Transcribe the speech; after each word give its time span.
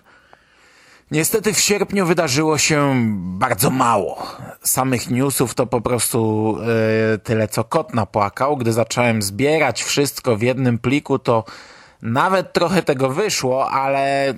Niestety 1.12 1.54
w 1.54 1.60
sierpniu 1.60 2.06
wydarzyło 2.06 2.58
się 2.58 2.96
bardzo 3.20 3.70
mało. 3.70 4.28
Samych 4.64 5.10
newsów 5.10 5.54
to 5.54 5.68
po 5.68 5.82
prostu 5.82 6.56
yy, 7.12 7.18
tyle 7.18 7.48
co 7.48 7.64
kot 7.64 7.94
napłakał. 7.94 8.58
Gdy 8.58 8.74
zacząłem 8.74 9.22
zbierać 9.22 9.84
wszystko 9.84 10.38
w 10.38 10.42
jednym 10.42 10.80
pliku, 10.80 11.20
to 11.20 11.44
nawet 12.02 12.54
trochę 12.54 12.84
tego 12.84 13.10
wyszło, 13.10 13.72
ale 13.72 14.34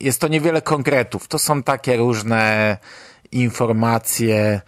jest 0.00 0.20
to 0.20 0.28
niewiele 0.28 0.62
konkretów. 0.62 1.28
To 1.28 1.38
są 1.38 1.62
takie 1.62 1.96
różne 1.96 2.76
informacje 3.32 4.60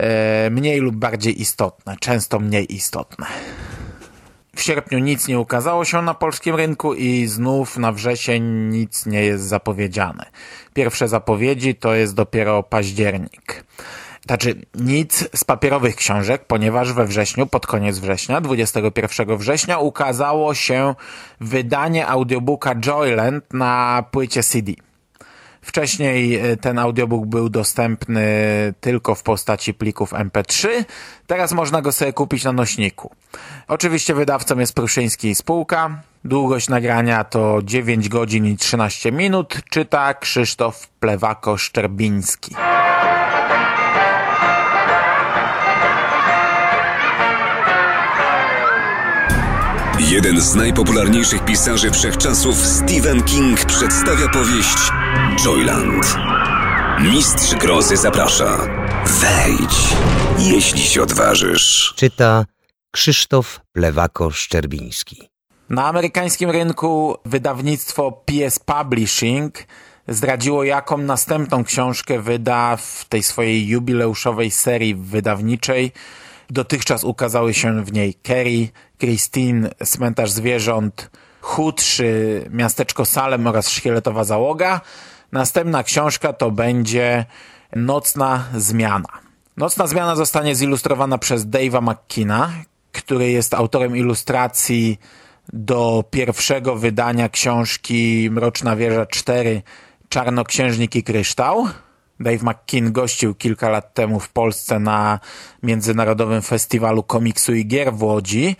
yy, 0.00 0.06
mniej 0.50 0.80
lub 0.80 0.96
bardziej 0.96 1.40
istotne, 1.40 1.96
często 2.00 2.38
mniej 2.38 2.74
istotne. 2.74 3.26
W 4.56 4.62
sierpniu 4.62 4.98
nic 4.98 5.28
nie 5.28 5.40
ukazało 5.40 5.84
się 5.84 6.02
na 6.02 6.14
polskim 6.14 6.54
rynku 6.54 6.94
i 6.94 7.26
znów 7.26 7.76
na 7.76 7.92
wrzesień 7.92 8.44
nic 8.68 9.06
nie 9.06 9.24
jest 9.24 9.44
zapowiedziane. 9.44 10.26
Pierwsze 10.74 11.08
zapowiedzi 11.08 11.74
to 11.74 11.94
jest 11.94 12.14
dopiero 12.14 12.62
październik. 12.62 13.64
Znaczy 14.26 14.54
nic 14.74 15.28
z 15.34 15.44
papierowych 15.44 15.96
książek, 15.96 16.44
ponieważ 16.46 16.92
we 16.92 17.06
wrześniu, 17.06 17.46
pod 17.46 17.66
koniec 17.66 17.98
września, 17.98 18.40
21 18.40 19.36
września 19.36 19.78
ukazało 19.78 20.54
się 20.54 20.94
wydanie 21.40 22.06
audiobooka 22.06 22.74
Joyland 22.74 23.44
na 23.52 24.04
płycie 24.10 24.42
CD. 24.42 24.72
Wcześniej 25.62 26.34
e, 26.34 26.56
ten 26.56 26.78
audiobook 26.78 27.26
był 27.26 27.48
dostępny 27.48 28.24
tylko 28.80 29.14
w 29.14 29.22
postaci 29.22 29.74
plików 29.74 30.12
MP3, 30.12 30.68
teraz 31.26 31.52
można 31.52 31.82
go 31.82 31.92
sobie 31.92 32.12
kupić 32.12 32.44
na 32.44 32.52
nośniku. 32.52 33.10
Oczywiście 33.68 34.14
wydawcą 34.14 34.58
jest 34.58 34.74
Pruszyński 34.74 35.34
Spółka. 35.34 36.02
Długość 36.24 36.68
nagrania 36.68 37.24
to 37.24 37.58
9 37.64 38.08
godzin 38.08 38.46
i 38.46 38.56
13 38.56 39.12
minut. 39.12 39.60
Czyta 39.70 40.14
Krzysztof 40.14 40.88
Plewako-Szczerbiński. 41.00 42.54
Jeden 50.08 50.40
z 50.40 50.54
najpopularniejszych 50.54 51.44
pisarzy 51.44 51.90
wszechczasów, 51.90 52.56
Stephen 52.56 53.22
King, 53.22 53.64
przedstawia 53.64 54.28
powieść 54.28 54.78
Joyland. 55.44 56.16
Mistrz 57.00 57.54
grozy 57.54 57.96
zaprasza. 57.96 58.58
Wejdź, 59.06 59.96
jeśli 60.38 60.80
się 60.80 61.02
odważysz. 61.02 61.94
Czyta 61.96 62.44
Krzysztof 62.90 63.60
Plewako-Szczerbiński. 63.76 65.16
Na 65.70 65.86
amerykańskim 65.86 66.50
rynku 66.50 67.16
wydawnictwo 67.24 68.12
PS 68.12 68.58
Publishing 68.58 69.58
zdradziło, 70.08 70.64
jaką 70.64 70.98
następną 70.98 71.64
książkę 71.64 72.20
wyda 72.20 72.76
w 72.76 73.04
tej 73.08 73.22
swojej 73.22 73.68
jubileuszowej 73.68 74.50
serii 74.50 74.94
wydawniczej. 74.94 75.92
Dotychczas 76.50 77.04
ukazały 77.04 77.54
się 77.54 77.84
w 77.84 77.92
niej 77.92 78.14
Kerry, 78.14 78.68
Christine, 78.98 79.70
Cmentarz 79.84 80.30
Zwierząt, 80.30 81.10
Chudszy, 81.40 82.44
Miasteczko 82.50 83.04
Salem 83.04 83.46
oraz 83.46 83.70
Szkieletowa 83.70 84.24
Załoga. 84.24 84.80
Następna 85.32 85.82
książka 85.82 86.32
to 86.32 86.50
będzie 86.50 87.24
Nocna 87.76 88.44
Zmiana. 88.54 89.08
Nocna 89.56 89.86
Zmiana 89.86 90.16
zostanie 90.16 90.54
zilustrowana 90.54 91.18
przez 91.18 91.46
Dave'a 91.46 91.82
McKina, 91.82 92.50
który 92.92 93.30
jest 93.30 93.54
autorem 93.54 93.96
ilustracji 93.96 95.00
do 95.52 96.04
pierwszego 96.10 96.76
wydania 96.76 97.28
książki 97.28 98.28
Mroczna 98.30 98.76
Wieża 98.76 99.06
4 99.06 99.62
Czarnoksiężnik 100.08 100.96
i 100.96 101.02
Kryształ. 101.02 101.68
Dave 102.20 102.42
McKean 102.42 102.92
gościł 102.92 103.34
kilka 103.34 103.68
lat 103.68 103.94
temu 103.94 104.20
w 104.20 104.28
Polsce 104.28 104.78
na 104.78 105.20
Międzynarodowym 105.62 106.42
Festiwalu 106.42 107.02
Komiksu 107.02 107.54
i 107.54 107.66
Gier 107.66 107.92
w 107.92 108.02
Łodzi, 108.02 108.56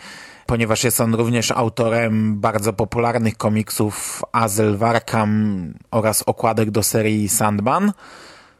ponieważ 0.46 0.84
jest 0.84 1.00
on 1.00 1.14
również 1.14 1.50
autorem 1.50 2.40
bardzo 2.40 2.72
popularnych 2.72 3.36
komiksów 3.36 4.22
Azyl 4.32 4.76
Warkam 4.76 5.74
oraz 5.90 6.22
okładek 6.22 6.70
do 6.70 6.82
serii 6.82 7.28
Sandman. 7.28 7.92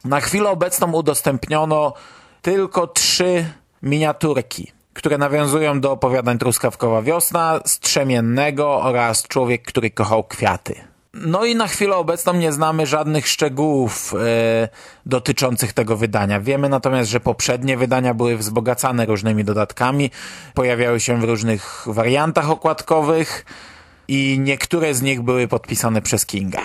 Na 0.04 0.20
chwilę 0.20 0.50
obecną 0.50 0.92
udostępniono 0.92 1.92
tylko 2.42 2.86
trzy 2.86 3.44
miniaturki, 3.82 4.72
które 4.94 5.18
nawiązują 5.18 5.80
do 5.80 5.92
opowiadań 5.92 6.38
Truskawkowa 6.38 7.02
Wiosna, 7.02 7.60
Strzemiennego 7.66 8.82
oraz 8.82 9.22
Człowiek, 9.22 9.62
który 9.62 9.90
kochał 9.90 10.24
kwiaty. 10.24 10.89
No 11.14 11.44
i 11.44 11.56
na 11.56 11.66
chwilę 11.68 11.96
obecną 11.96 12.32
nie 12.32 12.52
znamy 12.52 12.86
żadnych 12.86 13.28
szczegółów 13.28 14.14
e, 14.14 14.68
dotyczących 15.06 15.72
tego 15.72 15.96
wydania. 15.96 16.40
Wiemy 16.40 16.68
natomiast, 16.68 17.10
że 17.10 17.20
poprzednie 17.20 17.76
wydania 17.76 18.14
były 18.14 18.36
wzbogacane 18.36 19.06
różnymi 19.06 19.44
dodatkami, 19.44 20.10
pojawiały 20.54 21.00
się 21.00 21.20
w 21.20 21.24
różnych 21.24 21.84
wariantach 21.86 22.50
okładkowych 22.50 23.44
i 24.08 24.38
niektóre 24.40 24.94
z 24.94 25.02
nich 25.02 25.22
były 25.22 25.48
podpisane 25.48 26.02
przez 26.02 26.26
Kinga. 26.26 26.62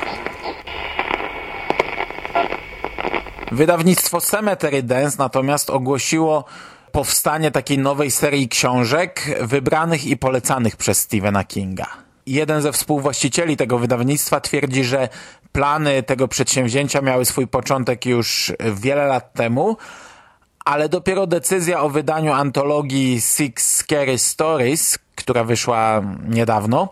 Wydawnictwo 3.52 4.22
Cemetery 4.22 4.84
Dance 4.84 5.16
natomiast 5.20 5.70
ogłosiło 5.70 6.46
powstanie 6.92 7.52
takiej 7.52 7.78
nowej 7.78 8.12
serii 8.12 8.50
książek 8.50 9.38
wybranych 9.42 10.06
i 10.06 10.18
polecanych 10.18 10.78
przez 10.78 10.98
Stephena 10.98 11.44
Kinga. 11.44 12.05
Jeden 12.26 12.62
ze 12.62 12.72
współwłaścicieli 12.72 13.58
tego 13.58 13.78
wydawnictwa 13.80 14.40
twierdzi, 14.40 14.84
że 14.84 15.10
plany 15.52 16.04
tego 16.04 16.28
przedsięwzięcia 16.28 17.02
miały 17.02 17.26
swój 17.26 17.48
początek 17.48 18.06
już 18.06 18.54
wiele 18.76 19.06
lat 19.06 19.34
temu, 19.34 19.78
ale 20.66 20.90
dopiero 20.90 21.28
decyzja 21.28 21.82
o 21.82 21.90
wydaniu 21.90 22.34
antologii 22.34 23.22
Six 23.22 23.76
Scary 23.76 24.18
Stories, 24.18 25.00
która 25.16 25.44
wyszła 25.44 26.02
niedawno, 26.28 26.90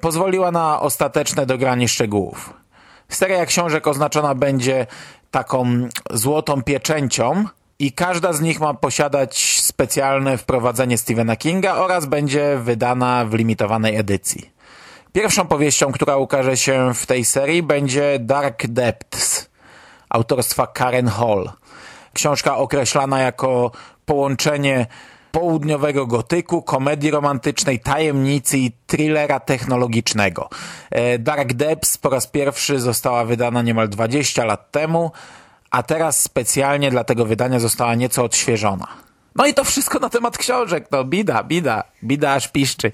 pozwoliła 0.00 0.50
na 0.50 0.80
ostateczne 0.80 1.46
dogranie 1.46 1.88
szczegółów. 1.88 2.54
Seria 3.08 3.46
książek 3.46 3.86
oznaczona 3.86 4.34
będzie 4.34 4.86
taką 5.30 5.88
złotą 6.10 6.62
pieczęcią 6.62 7.44
i 7.80 7.92
każda 7.92 8.32
z 8.32 8.40
nich 8.40 8.60
ma 8.60 8.74
posiadać 8.74 9.60
specjalne 9.60 10.38
wprowadzenie 10.38 10.98
Stephena 10.98 11.36
Kinga 11.36 11.74
oraz 11.74 12.06
będzie 12.06 12.58
wydana 12.58 13.24
w 13.24 13.34
limitowanej 13.34 13.96
edycji. 13.96 14.50
Pierwszą 15.12 15.46
powieścią, 15.46 15.92
która 15.92 16.16
ukaże 16.16 16.56
się 16.56 16.94
w 16.94 17.06
tej 17.06 17.24
serii 17.24 17.62
będzie 17.62 18.18
Dark 18.20 18.66
Depths 18.66 19.50
autorstwa 20.08 20.66
Karen 20.66 21.08
Hall. 21.08 21.50
Książka 22.12 22.56
określana 22.56 23.20
jako 23.20 23.70
połączenie 24.04 24.86
południowego 25.32 26.06
gotyku, 26.06 26.62
komedii 26.62 27.10
romantycznej, 27.10 27.80
tajemnicy 27.80 28.58
i 28.58 28.72
thrillera 28.86 29.40
technologicznego. 29.40 30.48
E, 30.90 31.18
Dark 31.18 31.52
Depths 31.52 31.98
po 31.98 32.10
raz 32.10 32.26
pierwszy 32.26 32.80
została 32.80 33.24
wydana 33.24 33.62
niemal 33.62 33.88
20 33.88 34.44
lat 34.44 34.70
temu, 34.70 35.12
a 35.70 35.82
teraz 35.82 36.20
specjalnie 36.20 36.90
dla 36.90 37.04
tego 37.04 37.24
wydania 37.24 37.58
została 37.58 37.94
nieco 37.94 38.24
odświeżona. 38.24 38.86
No 39.36 39.46
i 39.46 39.54
to 39.54 39.64
wszystko 39.64 39.98
na 39.98 40.08
temat 40.08 40.38
książek, 40.38 40.86
no 40.90 41.04
bida, 41.04 41.44
bida, 41.44 41.84
bida 42.04 42.32
aż 42.32 42.48
piszczy. 42.48 42.92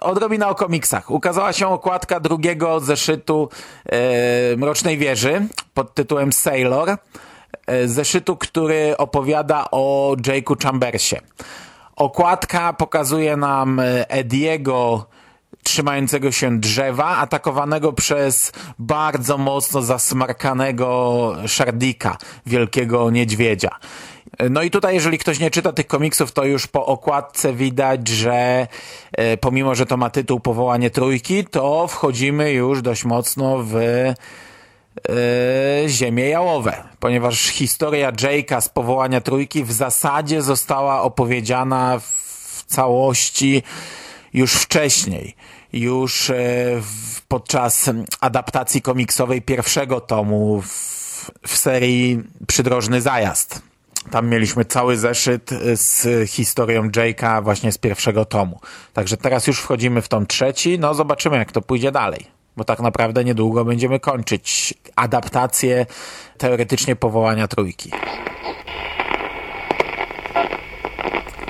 odrobina 0.00 0.48
o 0.48 0.54
komiksach. 0.54 1.10
Ukazała 1.10 1.52
się 1.52 1.68
okładka 1.68 2.20
drugiego 2.20 2.80
zeszytu 2.80 3.48
e, 3.86 4.56
Mrocznej 4.56 4.98
Wieży 4.98 5.46
pod 5.74 5.94
tytułem 5.94 6.32
Sailor. 6.32 6.96
E, 7.66 7.88
zeszytu, 7.88 8.36
który 8.36 8.96
opowiada 8.96 9.64
o 9.70 10.14
Jake'u 10.26 10.62
Chambersie. 10.62 11.20
Okładka 11.96 12.72
pokazuje 12.72 13.36
nam 13.36 13.80
e, 13.80 14.10
Ediego 14.10 15.06
trzymającego 15.64 16.32
się 16.32 16.60
drzewa, 16.60 17.16
atakowanego 17.16 17.92
przez 17.92 18.52
bardzo 18.78 19.38
mocno 19.38 19.82
zasmarkanego 19.82 21.32
Shardika, 21.46 22.16
wielkiego 22.46 23.10
niedźwiedzia. 23.10 23.70
No 24.50 24.62
i 24.62 24.70
tutaj, 24.70 24.94
jeżeli 24.94 25.18
ktoś 25.18 25.38
nie 25.38 25.50
czyta 25.50 25.72
tych 25.72 25.86
komiksów, 25.86 26.32
to 26.32 26.44
już 26.44 26.66
po 26.66 26.86
okładce 26.86 27.52
widać, 27.52 28.08
że 28.08 28.66
e, 29.12 29.36
pomimo, 29.36 29.74
że 29.74 29.86
to 29.86 29.96
ma 29.96 30.10
tytuł 30.10 30.40
Powołanie 30.40 30.90
Trójki, 30.90 31.44
to 31.44 31.86
wchodzimy 31.88 32.52
już 32.52 32.82
dość 32.82 33.04
mocno 33.04 33.58
w 33.58 33.74
e, 33.76 34.14
ziemię 35.88 36.28
jałowe, 36.28 36.84
ponieważ 37.00 37.40
historia 37.40 38.12
Jake'a 38.12 38.60
z 38.60 38.68
Powołania 38.68 39.20
Trójki 39.20 39.64
w 39.64 39.72
zasadzie 39.72 40.42
została 40.42 41.02
opowiedziana 41.02 41.98
w 41.98 42.64
całości 42.66 43.62
już 44.34 44.52
wcześniej, 44.52 45.36
już 45.74 46.30
e, 46.30 46.34
podczas 47.28 47.90
adaptacji 48.20 48.82
komiksowej 48.82 49.42
pierwszego 49.42 50.00
tomu 50.00 50.62
w, 50.62 51.30
w 51.46 51.56
serii 51.56 52.22
Przydrożny 52.46 53.00
Zajazd. 53.00 53.62
Tam 54.10 54.28
mieliśmy 54.28 54.64
cały 54.64 54.96
zeszyt 54.96 55.50
z 55.74 56.30
historią 56.30 56.88
Jake'a 56.88 57.42
właśnie 57.42 57.72
z 57.72 57.78
pierwszego 57.78 58.24
tomu. 58.24 58.60
Także 58.92 59.16
teraz 59.16 59.46
już 59.46 59.60
wchodzimy 59.60 60.02
w 60.02 60.08
tom 60.08 60.26
trzeci, 60.26 60.78
no 60.78 60.94
zobaczymy 60.94 61.36
jak 61.36 61.52
to 61.52 61.62
pójdzie 61.62 61.92
dalej. 61.92 62.26
Bo 62.56 62.64
tak 62.64 62.80
naprawdę 62.80 63.24
niedługo 63.24 63.64
będziemy 63.64 64.00
kończyć 64.00 64.74
adaptację 64.96 65.86
teoretycznie 66.38 66.96
powołania 66.96 67.48
trójki. 67.48 67.90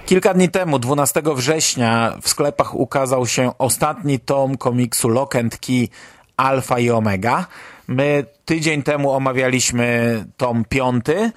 Kilka 0.07 0.35
dni 0.35 0.49
temu, 0.49 0.79
12 0.79 1.23
września, 1.35 2.19
w 2.23 2.29
sklepach 2.29 2.75
ukazał 2.75 3.27
się 3.27 3.53
ostatni 3.59 4.21
tom 4.21 4.57
komiksu 4.57 5.09
Lock 5.09 5.37
and 5.37 5.59
Key 5.59 5.89
Alpha 6.37 6.79
i 6.79 6.91
Omega. 6.91 7.47
My 7.89 8.27
tydzień 8.45 8.83
temu 8.83 9.13
omawialiśmy 9.13 10.25
tom 10.37 10.65
piąty, 10.69 11.33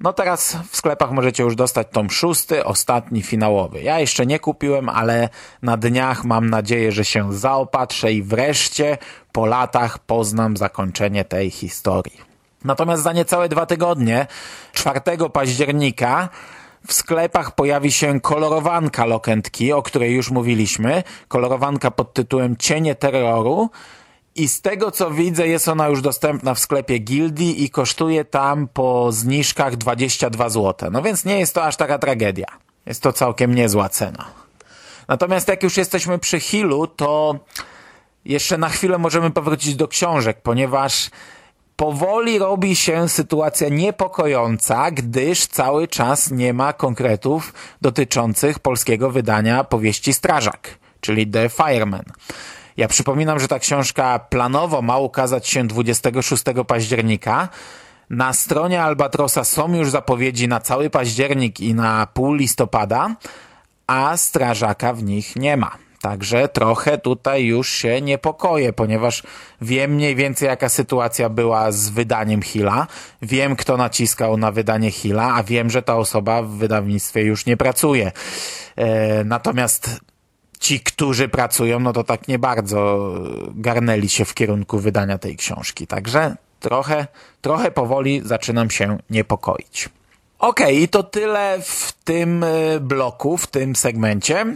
no 0.00 0.12
teraz 0.12 0.56
w 0.70 0.76
sklepach 0.76 1.10
możecie 1.10 1.42
już 1.42 1.56
dostać 1.56 1.86
tom 1.92 2.10
szósty, 2.10 2.64
ostatni, 2.64 3.22
finałowy. 3.22 3.82
Ja 3.82 4.00
jeszcze 4.00 4.26
nie 4.26 4.38
kupiłem, 4.38 4.88
ale 4.88 5.28
na 5.62 5.76
dniach 5.76 6.24
mam 6.24 6.50
nadzieję, 6.50 6.92
że 6.92 7.04
się 7.04 7.32
zaopatrzę 7.32 8.12
i 8.12 8.22
wreszcie 8.22 8.98
po 9.32 9.46
latach 9.46 9.98
poznam 9.98 10.56
zakończenie 10.56 11.24
tej 11.24 11.50
historii. 11.50 12.20
Natomiast 12.64 13.02
za 13.02 13.12
niecałe 13.12 13.48
dwa 13.48 13.66
tygodnie, 13.66 14.26
4 14.72 15.00
października, 15.32 16.28
w 16.86 16.92
sklepach 16.92 17.54
pojawi 17.54 17.92
się 17.92 18.20
kolorowanka 18.20 19.04
Lokentki, 19.06 19.72
o 19.72 19.82
której 19.82 20.14
już 20.14 20.30
mówiliśmy. 20.30 21.02
Kolorowanka 21.28 21.90
pod 21.90 22.14
tytułem 22.14 22.56
Cienie 22.56 22.94
Terroru. 22.94 23.70
I 24.34 24.48
z 24.48 24.60
tego 24.60 24.90
co 24.90 25.10
widzę 25.10 25.48
jest 25.48 25.68
ona 25.68 25.88
już 25.88 26.02
dostępna 26.02 26.54
w 26.54 26.58
sklepie 26.58 26.98
Gildii 26.98 27.64
i 27.64 27.70
kosztuje 27.70 28.24
tam 28.24 28.68
po 28.68 29.12
zniżkach 29.12 29.76
22 29.76 30.48
zł. 30.48 30.90
No 30.92 31.02
więc 31.02 31.24
nie 31.24 31.38
jest 31.38 31.54
to 31.54 31.64
aż 31.64 31.76
taka 31.76 31.98
tragedia. 31.98 32.46
Jest 32.86 33.02
to 33.02 33.12
całkiem 33.12 33.54
niezła 33.54 33.88
cena. 33.88 34.26
Natomiast 35.08 35.48
jak 35.48 35.62
już 35.62 35.76
jesteśmy 35.76 36.18
przy 36.18 36.40
Hillu, 36.40 36.86
to 36.86 37.38
jeszcze 38.24 38.58
na 38.58 38.68
chwilę 38.68 38.98
możemy 38.98 39.30
powrócić 39.30 39.74
do 39.74 39.88
książek, 39.88 40.42
ponieważ 40.42 41.10
powoli 41.80 42.38
robi 42.38 42.76
się 42.76 43.08
sytuacja 43.08 43.68
niepokojąca, 43.68 44.90
gdyż 44.90 45.46
cały 45.46 45.88
czas 45.88 46.30
nie 46.30 46.52
ma 46.52 46.72
konkretów 46.72 47.54
dotyczących 47.80 48.58
polskiego 48.58 49.10
wydania 49.10 49.64
powieści 49.64 50.12
Strażak, 50.12 50.78
czyli 51.00 51.26
The 51.26 51.48
Fireman. 51.48 52.04
Ja 52.76 52.88
przypominam, 52.88 53.40
że 53.40 53.48
ta 53.48 53.58
książka 53.58 54.18
planowo 54.18 54.82
ma 54.82 54.98
ukazać 54.98 55.48
się 55.48 55.66
26 55.66 56.42
października. 56.66 57.48
Na 58.10 58.32
stronie 58.32 58.82
Albatrosa 58.82 59.44
są 59.44 59.74
już 59.74 59.90
zapowiedzi 59.90 60.48
na 60.48 60.60
cały 60.60 60.90
październik 60.90 61.60
i 61.60 61.74
na 61.74 62.06
pół 62.06 62.34
listopada, 62.34 63.14
a 63.86 64.16
strażaka 64.16 64.92
w 64.92 65.02
nich 65.02 65.36
nie 65.36 65.56
ma. 65.56 65.89
Także 66.02 66.48
trochę 66.48 66.98
tutaj 66.98 67.44
już 67.44 67.68
się 67.68 68.00
niepokoję, 68.00 68.72
ponieważ 68.72 69.22
wiem 69.60 69.90
mniej 69.90 70.16
więcej 70.16 70.48
jaka 70.48 70.68
sytuacja 70.68 71.28
była 71.28 71.72
z 71.72 71.88
wydaniem 71.88 72.42
Hila, 72.42 72.86
wiem 73.22 73.56
kto 73.56 73.76
naciskał 73.76 74.36
na 74.36 74.52
wydanie 74.52 74.90
Hila, 74.90 75.34
a 75.34 75.42
wiem, 75.42 75.70
że 75.70 75.82
ta 75.82 75.96
osoba 75.96 76.42
w 76.42 76.48
wydawnictwie 76.48 77.22
już 77.22 77.46
nie 77.46 77.56
pracuje. 77.56 78.12
E, 78.76 79.24
natomiast 79.24 80.00
ci, 80.60 80.80
którzy 80.80 81.28
pracują, 81.28 81.80
no 81.80 81.92
to 81.92 82.04
tak 82.04 82.28
nie 82.28 82.38
bardzo 82.38 83.10
garnęli 83.54 84.08
się 84.08 84.24
w 84.24 84.34
kierunku 84.34 84.78
wydania 84.78 85.18
tej 85.18 85.36
książki. 85.36 85.86
Także 85.86 86.36
trochę, 86.60 87.06
trochę 87.40 87.70
powoli 87.70 88.22
zaczynam 88.24 88.70
się 88.70 88.98
niepokoić. 89.10 89.88
Okej, 90.38 90.66
okay, 90.66 90.74
i 90.74 90.88
to 90.88 91.02
tyle 91.02 91.58
w 91.62 91.92
tym 92.04 92.44
e, 92.44 92.80
bloku, 92.80 93.36
w 93.36 93.46
tym 93.46 93.76
segmencie. 93.76 94.46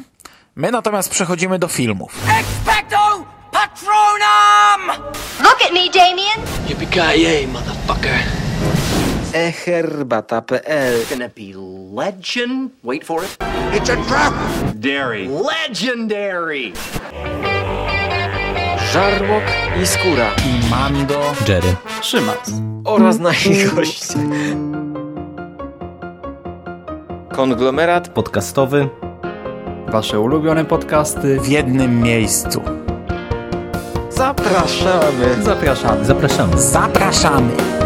My 0.56 0.70
natomiast 0.70 1.10
przechodzimy 1.10 1.58
do 1.58 1.68
filmów. 1.68 2.12
Expecto 2.40 3.24
Patronum! 3.52 5.04
Look 5.42 5.62
at 5.66 5.72
me, 5.72 5.90
Damien! 5.94 6.40
Yippee-ki-yay, 6.68 7.46
motherfucker! 7.46 8.18
eherbata.pl 9.32 10.94
Gonna 11.10 11.28
be 11.28 11.52
legend... 12.04 12.70
Wait 12.84 13.04
for 13.04 13.24
it. 13.24 13.36
It's 13.72 13.90
a 13.90 13.96
trap! 14.08 14.34
Dairy. 14.74 15.28
Legendary! 15.28 16.72
Żarłok 18.92 19.44
i 19.82 19.86
skóra. 19.86 20.30
I 20.46 20.70
Mando. 20.70 21.20
Jerry. 21.48 21.76
Szymas. 22.02 22.50
Oraz 22.84 23.18
nasi 23.18 23.64
goście. 23.74 24.14
Konglomerat 27.32 28.08
Podcastowy. 28.08 28.88
Wasze 29.94 30.20
ulubione 30.20 30.64
podcasty. 30.64 31.40
W 31.40 31.48
jednym 31.48 32.00
miejscu. 32.02 32.62
Zapraszamy. 34.10 35.42
Zapraszamy. 35.42 36.04
Zapraszamy. 36.04 36.60
Zapraszamy. 36.60 37.83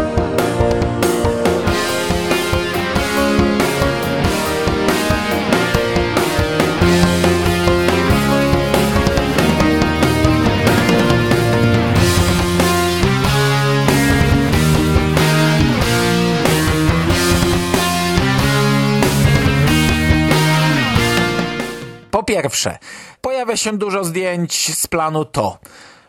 Pierwsze, 22.29 22.77
pojawia 23.21 23.57
się 23.57 23.77
dużo 23.77 24.03
zdjęć 24.03 24.75
z 24.77 24.87
planu 24.87 25.25
to. 25.25 25.57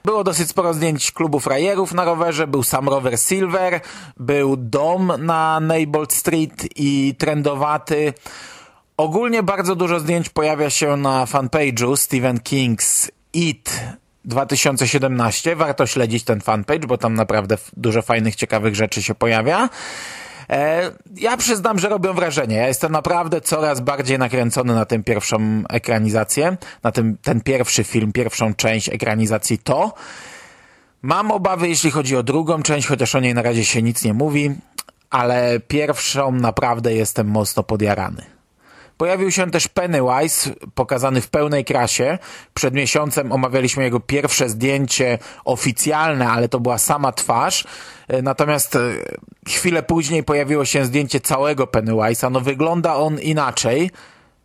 Było 0.04 0.24
dosyć 0.24 0.48
sporo 0.48 0.74
zdjęć 0.74 1.12
klubu 1.12 1.40
frajerów 1.40 1.94
na 1.94 2.04
rowerze, 2.04 2.46
był 2.46 2.62
sam 2.62 2.88
rower 2.88 3.18
Silver, 3.18 3.80
był 4.16 4.56
dom 4.56 5.12
na 5.18 5.60
Neibold 5.60 6.12
Street 6.12 6.68
i 6.76 7.14
trendowaty. 7.18 8.12
Ogólnie 8.96 9.42
bardzo 9.42 9.76
dużo 9.76 10.00
zdjęć 10.00 10.28
pojawia 10.28 10.70
się 10.70 10.96
na 10.96 11.24
fanpage'u 11.24 11.96
Stephen 11.96 12.38
King's 12.38 13.08
It 13.32 13.80
2017. 14.24 15.56
Warto 15.56 15.86
śledzić 15.86 16.24
ten 16.24 16.40
fanpage, 16.40 16.86
bo 16.86 16.98
tam 16.98 17.14
naprawdę 17.14 17.56
dużo 17.76 18.02
fajnych, 18.02 18.36
ciekawych 18.36 18.74
rzeczy 18.74 19.02
się 19.02 19.14
pojawia. 19.14 19.68
E, 20.50 20.90
ja 21.16 21.36
przyznam, 21.36 21.78
że 21.78 21.88
robią 21.88 22.12
wrażenie. 22.12 22.56
Ja 22.56 22.68
jestem 22.68 22.92
naprawdę 22.92 23.40
coraz 23.40 23.80
bardziej 23.80 24.18
nakręcony 24.18 24.74
na 24.74 24.84
tę 24.84 25.02
pierwszą 25.02 25.62
ekranizację, 25.68 26.56
na 26.82 26.92
ten, 26.92 27.16
ten 27.22 27.40
pierwszy 27.40 27.84
film, 27.84 28.12
pierwszą 28.12 28.54
część 28.54 28.88
ekranizacji 28.88 29.58
to. 29.58 29.94
Mam 31.02 31.30
obawy, 31.30 31.68
jeśli 31.68 31.90
chodzi 31.90 32.16
o 32.16 32.22
drugą 32.22 32.62
część, 32.62 32.88
chociaż 32.88 33.14
o 33.14 33.20
niej 33.20 33.34
na 33.34 33.42
razie 33.42 33.64
się 33.64 33.82
nic 33.82 34.04
nie 34.04 34.14
mówi, 34.14 34.54
ale 35.10 35.60
pierwszą 35.60 36.32
naprawdę 36.32 36.94
jestem 36.94 37.26
mocno 37.26 37.62
podjarany. 37.62 38.39
Pojawił 39.00 39.30
się 39.30 39.50
też 39.50 39.68
Pennywise, 39.68 40.50
pokazany 40.74 41.20
w 41.20 41.30
pełnej 41.30 41.64
krasie. 41.64 42.18
Przed 42.54 42.74
miesiącem 42.74 43.32
omawialiśmy 43.32 43.84
jego 43.84 44.00
pierwsze 44.00 44.48
zdjęcie 44.48 45.18
oficjalne, 45.44 46.28
ale 46.28 46.48
to 46.48 46.60
była 46.60 46.78
sama 46.78 47.12
twarz. 47.12 47.64
Natomiast 48.22 48.78
chwilę 49.48 49.82
później 49.82 50.24
pojawiło 50.24 50.64
się 50.64 50.84
zdjęcie 50.84 51.20
całego 51.20 51.64
Pennywise'a. 51.64 52.30
No 52.30 52.40
wygląda 52.40 52.94
on 52.94 53.20
inaczej. 53.20 53.90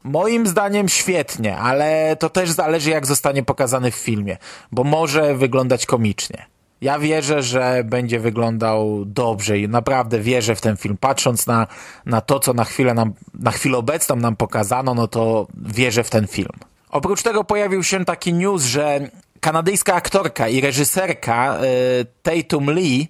Moim 0.04 0.48
zdaniem 0.48 0.90
świetnie, 0.90 1.58
ale 1.58 2.16
to 2.20 2.30
też 2.30 2.52
zależy 2.52 2.90
jak 2.90 3.06
zostanie 3.06 3.44
pokazany 3.44 3.92
w 3.92 3.96
filmie, 3.96 4.38
bo 4.72 4.84
może 4.84 5.36
wyglądać 5.36 5.86
komicznie. 5.86 6.55
Ja 6.82 7.00
wierzę, 7.00 7.44
że 7.44 7.84
będzie 7.86 8.20
wyglądał 8.20 9.06
dobrze 9.06 9.60
i 9.60 9.70
naprawdę 9.70 10.20
wierzę 10.20 10.56
w 10.56 10.62
ten 10.62 10.78
film. 10.78 10.98
Patrząc 10.98 11.48
na, 11.48 11.68
na 12.06 12.22
to, 12.22 12.40
co 12.40 12.54
na 12.54 12.64
chwilę, 12.64 12.94
nam, 12.94 13.14
na 13.34 13.52
chwilę 13.52 13.78
obecną 13.78 14.16
nam 14.16 14.36
pokazano, 14.36 14.94
no 14.94 15.08
to 15.08 15.48
wierzę 15.58 16.04
w 16.04 16.10
ten 16.10 16.28
film. 16.28 16.50
Oprócz 16.90 17.24
tego 17.24 17.44
pojawił 17.44 17.84
się 17.84 18.06
taki 18.06 18.34
news, 18.34 18.64
że 18.64 19.10
kanadyjska 19.40 19.94
aktorka 19.94 20.48
i 20.48 20.62
reżyserka 20.62 21.58
y, 21.64 22.06
Tatum 22.24 22.72
Lee 22.72 23.08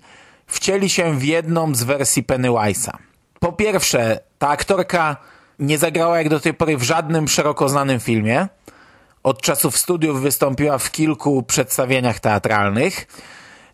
wcieli 0.47 0.89
się 0.89 1.19
w 1.19 1.23
jedną 1.23 1.75
z 1.75 1.83
wersji 1.83 2.23
Pennywise'a. 2.23 2.91
Po 3.39 3.51
pierwsze, 3.51 4.19
ta 4.39 4.47
aktorka 4.47 5.17
nie 5.59 5.77
zagrała 5.77 6.17
jak 6.17 6.29
do 6.29 6.39
tej 6.39 6.53
pory 6.53 6.77
w 6.77 6.83
żadnym 6.83 7.27
szeroko 7.27 7.69
znanym 7.69 7.99
filmie. 7.99 8.47
Od 9.23 9.41
czasów 9.41 9.77
studiów 9.77 10.21
wystąpiła 10.21 10.77
w 10.77 10.91
kilku 10.91 11.43
przedstawieniach 11.43 12.19
teatralnych. 12.19 13.07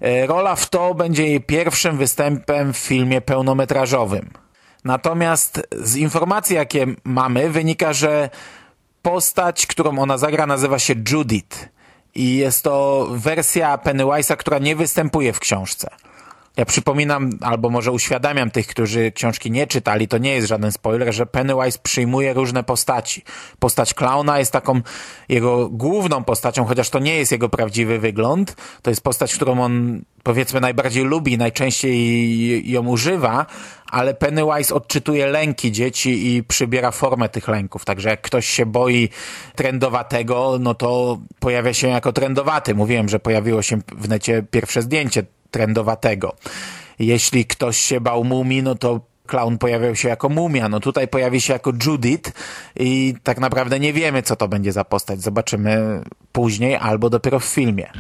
E, 0.01 0.27
rola 0.27 0.55
w 0.55 0.70
to 0.70 0.93
będzie 0.96 1.27
jej 1.27 1.41
pierwszym 1.41 1.98
występem 1.98 2.74
w 2.74 2.77
filmie 2.77 3.22
pełnometrażowym. 3.22 4.29
Natomiast 4.84 5.67
z 5.72 5.96
informacji, 5.96 6.55
jakie 6.55 6.86
mamy, 7.03 7.50
wynika, 7.50 7.93
że 7.93 8.29
postać, 9.01 9.67
którą 9.67 10.00
ona 10.00 10.17
zagra, 10.17 10.48
nazywa 10.48 10.79
się 10.79 10.93
Judith. 11.12 11.70
I 12.15 12.36
jest 12.36 12.63
to 12.63 13.08
wersja 13.12 13.77
Pennywise'a, 13.77 14.38
która 14.38 14.60
nie 14.60 14.75
występuje 14.75 15.34
w 15.34 15.39
książce. 15.39 15.89
Ja 16.58 16.65
przypominam, 16.65 17.29
albo 17.41 17.70
może 17.70 17.91
uświadamiam 17.91 18.51
tych, 18.51 18.67
którzy 18.67 19.12
książki 19.12 19.51
nie 19.51 19.67
czytali, 19.67 20.08
to 20.08 20.17
nie 20.17 20.34
jest 20.34 20.48
żaden 20.48 20.72
spoiler, 20.72 21.13
że 21.13 21.25
Pennywise 21.25 21.79
przyjmuje 21.84 22.34
różne 22.34 22.63
postaci. 22.63 23.24
Postać 23.60 23.93
klauna 23.93 24.39
jest 24.39 24.51
taką 24.51 24.81
jego 25.29 25.70
główną 25.70 26.24
postacią, 26.24 26.65
chociaż 26.65 26.89
to 26.89 27.00
nie 27.00 27.15
jest 27.15 27.31
jego 27.31 27.50
prawdziwy 27.50 28.00
wygląd. 28.00 28.55
To 28.81 28.89
jest 28.89 29.03
postać, 29.03 29.36
którą 29.36 29.62
on 29.62 30.01
powiedzmy 30.24 30.62
najbardziej 30.62 31.03
lubi, 31.03 31.38
najczęściej 31.38 32.72
ją 32.72 32.88
używa, 32.88 33.46
ale 33.91 34.13
Pennywise 34.13 34.75
odczytuje 34.75 35.27
lęki 35.27 35.72
dzieci 35.72 36.36
i 36.36 36.43
przybiera 36.43 36.91
formę 36.91 37.29
tych 37.29 37.48
lęków. 37.48 37.86
Także 37.86 38.10
jak 38.10 38.22
ktoś 38.22 38.48
się 38.48 38.65
boi 38.65 39.10
trendowatego, 39.55 40.58
no 40.60 40.74
to 40.74 41.20
pojawia 41.39 41.74
się 41.74 41.88
jako 41.88 42.13
trendowaty. 42.13 42.75
Mówiłem, 42.75 43.10
że 43.10 43.20
pojawiło 43.20 43.62
się 43.62 43.79
w 43.96 44.10
necie 44.10 44.43
pierwsze 44.51 44.81
zdjęcie 44.81 45.24
trendowatego. 45.51 46.36
Jeśli 47.00 47.46
ktoś 47.46 47.77
się 47.77 48.01
bał 48.01 48.24
mumii, 48.24 48.63
no 48.63 48.75
to 48.75 49.00
clown 49.27 49.58
pojawiał 49.58 49.96
się 49.96 50.10
jako 50.10 50.29
mumia, 50.29 50.70
no 50.70 50.79
tutaj 50.79 51.08
pojawi 51.08 51.41
się 51.41 51.53
jako 51.53 51.72
Judith 51.86 52.31
i 52.79 53.13
tak 53.24 53.39
naprawdę 53.39 53.79
nie 53.79 53.93
wiemy, 53.93 54.24
co 54.24 54.36
to 54.36 54.48
będzie 54.48 54.72
za 54.72 54.84
postać. 54.84 55.22
Zobaczymy 55.22 56.01
później 56.31 56.75
albo 56.75 57.10
dopiero 57.10 57.39
w 57.39 57.46
filmie. 57.46 57.91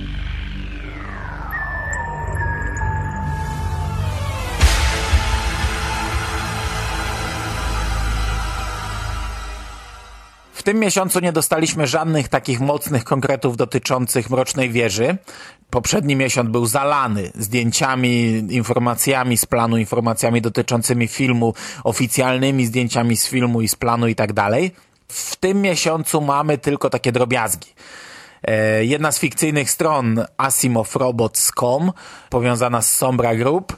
W 10.61 10.63
tym 10.63 10.79
miesiącu 10.79 11.19
nie 11.19 11.31
dostaliśmy 11.31 11.87
żadnych 11.87 12.27
takich 12.27 12.59
mocnych 12.59 13.03
konkretów 13.03 13.57
dotyczących 13.57 14.29
Mrocznej 14.29 14.69
Wieży. 14.69 15.17
Poprzedni 15.69 16.15
miesiąc 16.15 16.49
był 16.49 16.65
zalany 16.65 17.31
zdjęciami, 17.35 18.43
informacjami 18.49 19.37
z 19.37 19.45
planu, 19.45 19.77
informacjami 19.77 20.41
dotyczącymi 20.41 21.07
filmu, 21.07 21.53
oficjalnymi 21.83 22.65
zdjęciami 22.65 23.17
z 23.17 23.27
filmu 23.27 23.61
i 23.61 23.67
z 23.67 23.75
planu 23.75 24.07
i 24.07 24.15
tak 24.15 24.33
dalej. 24.33 24.71
W 25.07 25.35
tym 25.35 25.61
miesiącu 25.61 26.21
mamy 26.21 26.57
tylko 26.57 26.89
takie 26.89 27.11
drobiazgi. 27.11 27.73
E, 28.43 28.85
jedna 28.85 29.11
z 29.11 29.19
fikcyjnych 29.19 29.71
stron 29.71 30.25
asimowrobots.com 30.37 31.91
powiązana 32.29 32.81
z 32.81 32.95
Sombra 32.95 33.35
Group 33.35 33.77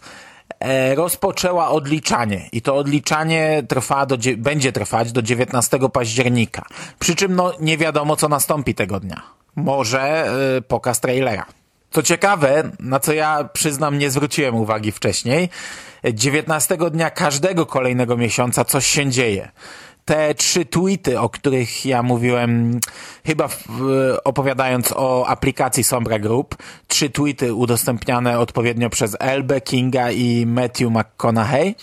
rozpoczęła 0.96 1.70
odliczanie 1.70 2.50
i 2.52 2.62
to 2.62 2.76
odliczanie 2.76 3.64
trwa 3.68 4.06
do, 4.06 4.18
będzie 4.38 4.72
trwać 4.72 5.12
do 5.12 5.22
19 5.22 5.80
października. 5.94 6.66
Przy 7.00 7.16
czym 7.16 7.36
no, 7.36 7.54
nie 7.60 7.78
wiadomo, 7.78 8.16
co 8.16 8.30
nastąpi 8.30 8.76
tego 8.76 9.00
dnia. 9.00 9.22
Może 9.56 10.32
yy, 10.56 10.62
pokaz 10.62 11.00
trailera. 11.00 11.46
Co 11.92 12.04
ciekawe, 12.04 12.72
na 12.80 13.00
co 13.00 13.14
ja 13.14 13.50
przyznam 13.54 13.98
nie 13.98 14.12
zwróciłem 14.12 14.56
uwagi 14.56 14.92
wcześniej, 14.92 15.50
19 16.14 16.78
dnia 16.92 17.10
każdego 17.10 17.66
kolejnego 17.66 18.18
miesiąca 18.18 18.66
coś 18.66 18.86
się 18.88 19.10
dzieje 19.10 19.52
te 20.06 20.36
trzy 20.36 20.66
tweety, 20.66 21.20
o 21.20 21.30
których 21.30 21.86
ja 21.86 22.04
mówiłem, 22.04 22.80
chyba 23.26 23.48
w, 23.48 23.58
opowiadając 24.24 24.92
o 24.96 25.28
aplikacji 25.28 25.84
Sombra 25.84 26.20
Group, 26.20 26.56
trzy 26.88 27.10
tweety 27.10 27.54
udostępniane 27.54 28.40
odpowiednio 28.40 28.90
przez 28.90 29.18
Elbe, 29.20 29.62
Kinga 29.62 30.12
i 30.12 30.46
Matthew 30.46 30.90
McConaughey, 30.92 31.76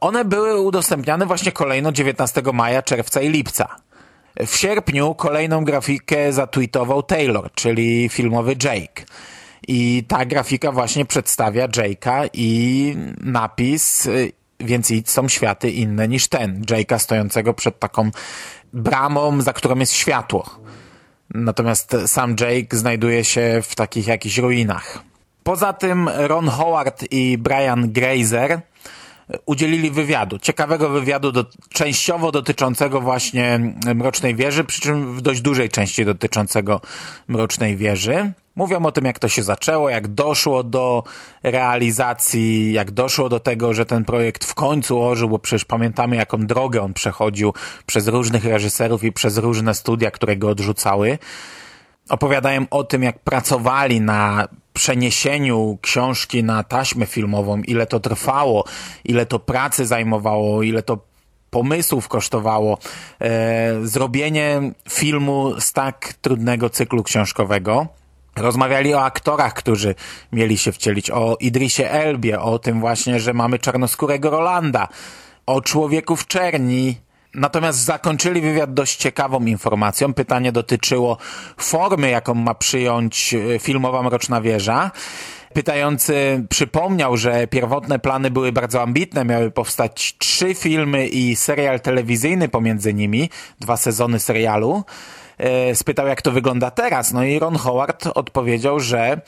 one 0.00 0.24
były 0.24 0.60
udostępniane 0.60 1.26
właśnie 1.26 1.52
kolejno 1.52 1.92
19 1.92 2.42
maja, 2.52 2.82
czerwca 2.82 3.20
i 3.20 3.28
lipca. 3.28 3.76
W 4.46 4.56
sierpniu 4.56 5.14
kolejną 5.14 5.64
grafikę 5.64 6.32
zatweetował 6.32 7.02
Taylor, 7.02 7.50
czyli 7.54 8.08
filmowy 8.08 8.56
Jake. 8.64 9.04
I 9.68 10.04
ta 10.08 10.24
grafika 10.24 10.72
właśnie 10.72 11.04
przedstawia 11.04 11.68
Jake'a 11.68 12.28
i 12.32 12.96
napis 13.20 14.08
więc 14.60 14.92
są 15.04 15.28
światy 15.28 15.70
inne 15.70 16.08
niż 16.08 16.28
ten. 16.28 16.62
Jake'a 16.62 16.98
stojącego 16.98 17.54
przed 17.54 17.78
taką 17.78 18.10
bramą, 18.72 19.40
za 19.40 19.52
którą 19.52 19.78
jest 19.78 19.92
światło. 19.92 20.50
Natomiast 21.34 21.96
sam 22.06 22.36
Jake 22.40 22.76
znajduje 22.76 23.24
się 23.24 23.60
w 23.62 23.74
takich 23.74 24.06
jakichś 24.06 24.38
ruinach. 24.38 25.02
Poza 25.42 25.72
tym 25.72 26.08
Ron 26.08 26.48
Howard 26.48 27.04
i 27.10 27.38
Brian 27.38 27.92
Grazer 27.92 28.60
udzielili 29.46 29.90
wywiadu. 29.90 30.38
Ciekawego 30.38 30.88
wywiadu 30.88 31.32
do, 31.32 31.44
częściowo 31.68 32.32
dotyczącego 32.32 33.00
właśnie 33.00 33.74
Mrocznej 33.94 34.34
Wieży, 34.34 34.64
przy 34.64 34.80
czym 34.80 35.16
w 35.16 35.20
dość 35.20 35.40
dużej 35.40 35.68
części 35.68 36.04
dotyczącego 36.04 36.80
Mrocznej 37.28 37.76
Wieży. 37.76 38.32
Mówią 38.56 38.86
o 38.86 38.92
tym, 38.92 39.04
jak 39.04 39.18
to 39.18 39.28
się 39.28 39.42
zaczęło, 39.42 39.90
jak 39.90 40.08
doszło 40.08 40.62
do 40.62 41.04
realizacji, 41.42 42.72
jak 42.72 42.90
doszło 42.90 43.28
do 43.28 43.40
tego, 43.40 43.74
że 43.74 43.86
ten 43.86 44.04
projekt 44.04 44.44
w 44.44 44.54
końcu 44.54 45.02
ożył, 45.02 45.28
bo 45.28 45.38
przecież 45.38 45.64
pamiętamy, 45.64 46.16
jaką 46.16 46.38
drogę 46.38 46.82
on 46.82 46.94
przechodził 46.94 47.54
przez 47.86 48.08
różnych 48.08 48.44
reżyserów 48.44 49.04
i 49.04 49.12
przez 49.12 49.38
różne 49.38 49.74
studia, 49.74 50.10
które 50.10 50.36
go 50.36 50.48
odrzucały. 50.48 51.18
Opowiadają 52.08 52.66
o 52.70 52.84
tym, 52.84 53.02
jak 53.02 53.18
pracowali 53.18 54.00
na 54.00 54.48
przeniesieniu 54.76 55.78
książki 55.82 56.44
na 56.44 56.62
taśmę 56.62 57.06
filmową, 57.06 57.62
ile 57.62 57.86
to 57.86 58.00
trwało, 58.00 58.64
ile 59.04 59.26
to 59.26 59.38
pracy 59.38 59.86
zajmowało, 59.86 60.62
ile 60.62 60.82
to 60.82 60.98
pomysłów 61.50 62.08
kosztowało 62.08 62.78
e, 63.20 63.74
zrobienie 63.82 64.60
filmu 64.88 65.60
z 65.60 65.72
tak 65.72 66.12
trudnego 66.20 66.70
cyklu 66.70 67.02
książkowego. 67.02 67.86
Rozmawiali 68.36 68.94
o 68.94 69.04
aktorach, 69.04 69.54
którzy 69.54 69.94
mieli 70.32 70.58
się 70.58 70.72
wcielić, 70.72 71.10
o 71.10 71.36
Idrisie 71.40 71.90
Elbie, 71.90 72.40
o 72.40 72.58
tym 72.58 72.80
właśnie, 72.80 73.20
że 73.20 73.32
mamy 73.32 73.58
czarnoskórego 73.58 74.30
Rolanda, 74.30 74.88
o 75.46 75.60
człowieku 75.60 76.16
w 76.16 76.26
czerni. 76.26 77.05
Natomiast 77.36 77.78
zakończyli 77.78 78.40
wywiad 78.40 78.74
dość 78.74 78.96
ciekawą 78.96 79.44
informacją. 79.44 80.14
Pytanie 80.14 80.52
dotyczyło 80.52 81.18
formy, 81.56 82.10
jaką 82.10 82.34
ma 82.34 82.54
przyjąć 82.54 83.34
e, 83.34 83.58
filmowa 83.58 84.02
Mroczna 84.02 84.40
Wieża. 84.40 84.90
Pytający 85.54 86.44
przypomniał, 86.50 87.16
że 87.16 87.46
pierwotne 87.46 87.98
plany 87.98 88.30
były 88.30 88.52
bardzo 88.52 88.82
ambitne, 88.82 89.24
miały 89.24 89.50
powstać 89.50 90.14
trzy 90.18 90.54
filmy 90.54 91.06
i 91.06 91.36
serial 91.36 91.80
telewizyjny 91.80 92.48
pomiędzy 92.48 92.94
nimi, 92.94 93.30
dwa 93.60 93.76
sezony 93.76 94.18
serialu. 94.18 94.84
E, 95.38 95.74
spytał, 95.74 96.06
jak 96.06 96.22
to 96.22 96.30
wygląda 96.30 96.70
teraz. 96.70 97.12
No 97.12 97.24
i 97.24 97.38
Ron 97.38 97.56
Howard 97.56 98.06
odpowiedział, 98.14 98.80
że 98.80 99.20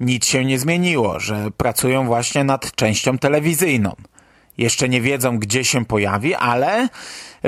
nic 0.00 0.26
się 0.26 0.44
nie 0.44 0.58
zmieniło, 0.58 1.20
że 1.20 1.50
pracują 1.56 2.06
właśnie 2.06 2.44
nad 2.44 2.74
częścią 2.74 3.18
telewizyjną. 3.18 3.92
Jeszcze 4.58 4.88
nie 4.88 5.00
wiedzą, 5.00 5.38
gdzie 5.38 5.64
się 5.64 5.84
pojawi, 5.84 6.34
ale 6.34 6.88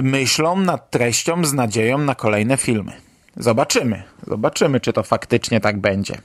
myślą 0.03 0.57
nad 0.57 0.91
treścią 0.91 1.45
z 1.45 1.53
nadzieją 1.53 1.99
na 1.99 2.15
kolejne 2.15 2.57
filmy. 2.57 2.93
Zobaczymy. 3.37 4.03
Zobaczymy, 4.27 4.81
czy 4.81 4.93
to 4.93 5.03
faktycznie 5.03 5.61
tak 5.61 5.81
będzie. 5.81 6.19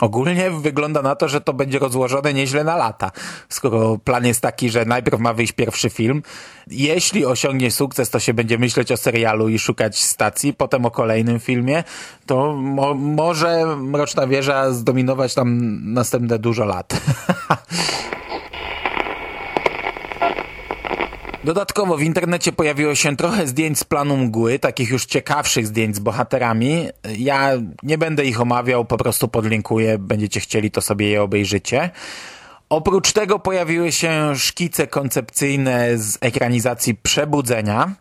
Ogólnie 0.00 0.50
wygląda 0.50 1.02
na 1.02 1.16
to, 1.16 1.28
że 1.28 1.40
to 1.40 1.52
będzie 1.52 1.78
rozłożone 1.78 2.34
nieźle 2.34 2.64
na 2.64 2.76
lata, 2.76 3.10
skoro 3.48 3.98
plan 3.98 4.26
jest 4.26 4.40
taki, 4.40 4.70
że 4.70 4.84
najpierw 4.84 5.20
ma 5.20 5.32
wyjść 5.32 5.52
pierwszy 5.52 5.90
film. 5.90 6.22
Jeśli 6.66 7.26
osiągnie 7.26 7.70
sukces, 7.70 8.10
to 8.10 8.20
się 8.20 8.34
będzie 8.34 8.58
myśleć 8.58 8.92
o 8.92 8.96
serialu 8.96 9.48
i 9.48 9.58
szukać 9.58 9.98
stacji, 9.98 10.54
potem 10.54 10.86
o 10.86 10.90
kolejnym 10.90 11.40
filmie, 11.40 11.84
to 12.26 12.52
mo 12.52 12.94
może 12.94 13.76
Mroczna 13.76 14.26
Wieża 14.26 14.72
zdominować 14.72 15.34
tam 15.34 15.78
następne 15.92 16.38
dużo 16.38 16.64
lat. 16.64 16.92
Dodatkowo 21.44 21.96
w 21.96 22.02
internecie 22.02 22.52
pojawiło 22.52 22.94
się 22.94 23.16
trochę 23.16 23.46
zdjęć 23.46 23.78
z 23.78 23.84
planu 23.84 24.16
mgły, 24.16 24.58
takich 24.58 24.90
już 24.90 25.06
ciekawszych 25.06 25.66
zdjęć 25.66 25.96
z 25.96 25.98
bohaterami. 25.98 26.88
Ja 27.18 27.50
nie 27.82 27.98
będę 27.98 28.24
ich 28.24 28.40
omawiał, 28.40 28.84
po 28.84 28.98
prostu 28.98 29.28
podlinkuję, 29.28 29.98
będziecie 29.98 30.40
chcieli 30.40 30.70
to 30.70 30.80
sobie 30.80 31.08
je 31.08 31.22
obejrzycie. 31.22 31.90
Oprócz 32.68 33.12
tego 33.12 33.38
pojawiły 33.38 33.92
się 33.92 34.36
szkice 34.36 34.86
koncepcyjne 34.86 35.98
z 35.98 36.18
ekranizacji 36.20 36.94
Przebudzenia. 36.94 37.94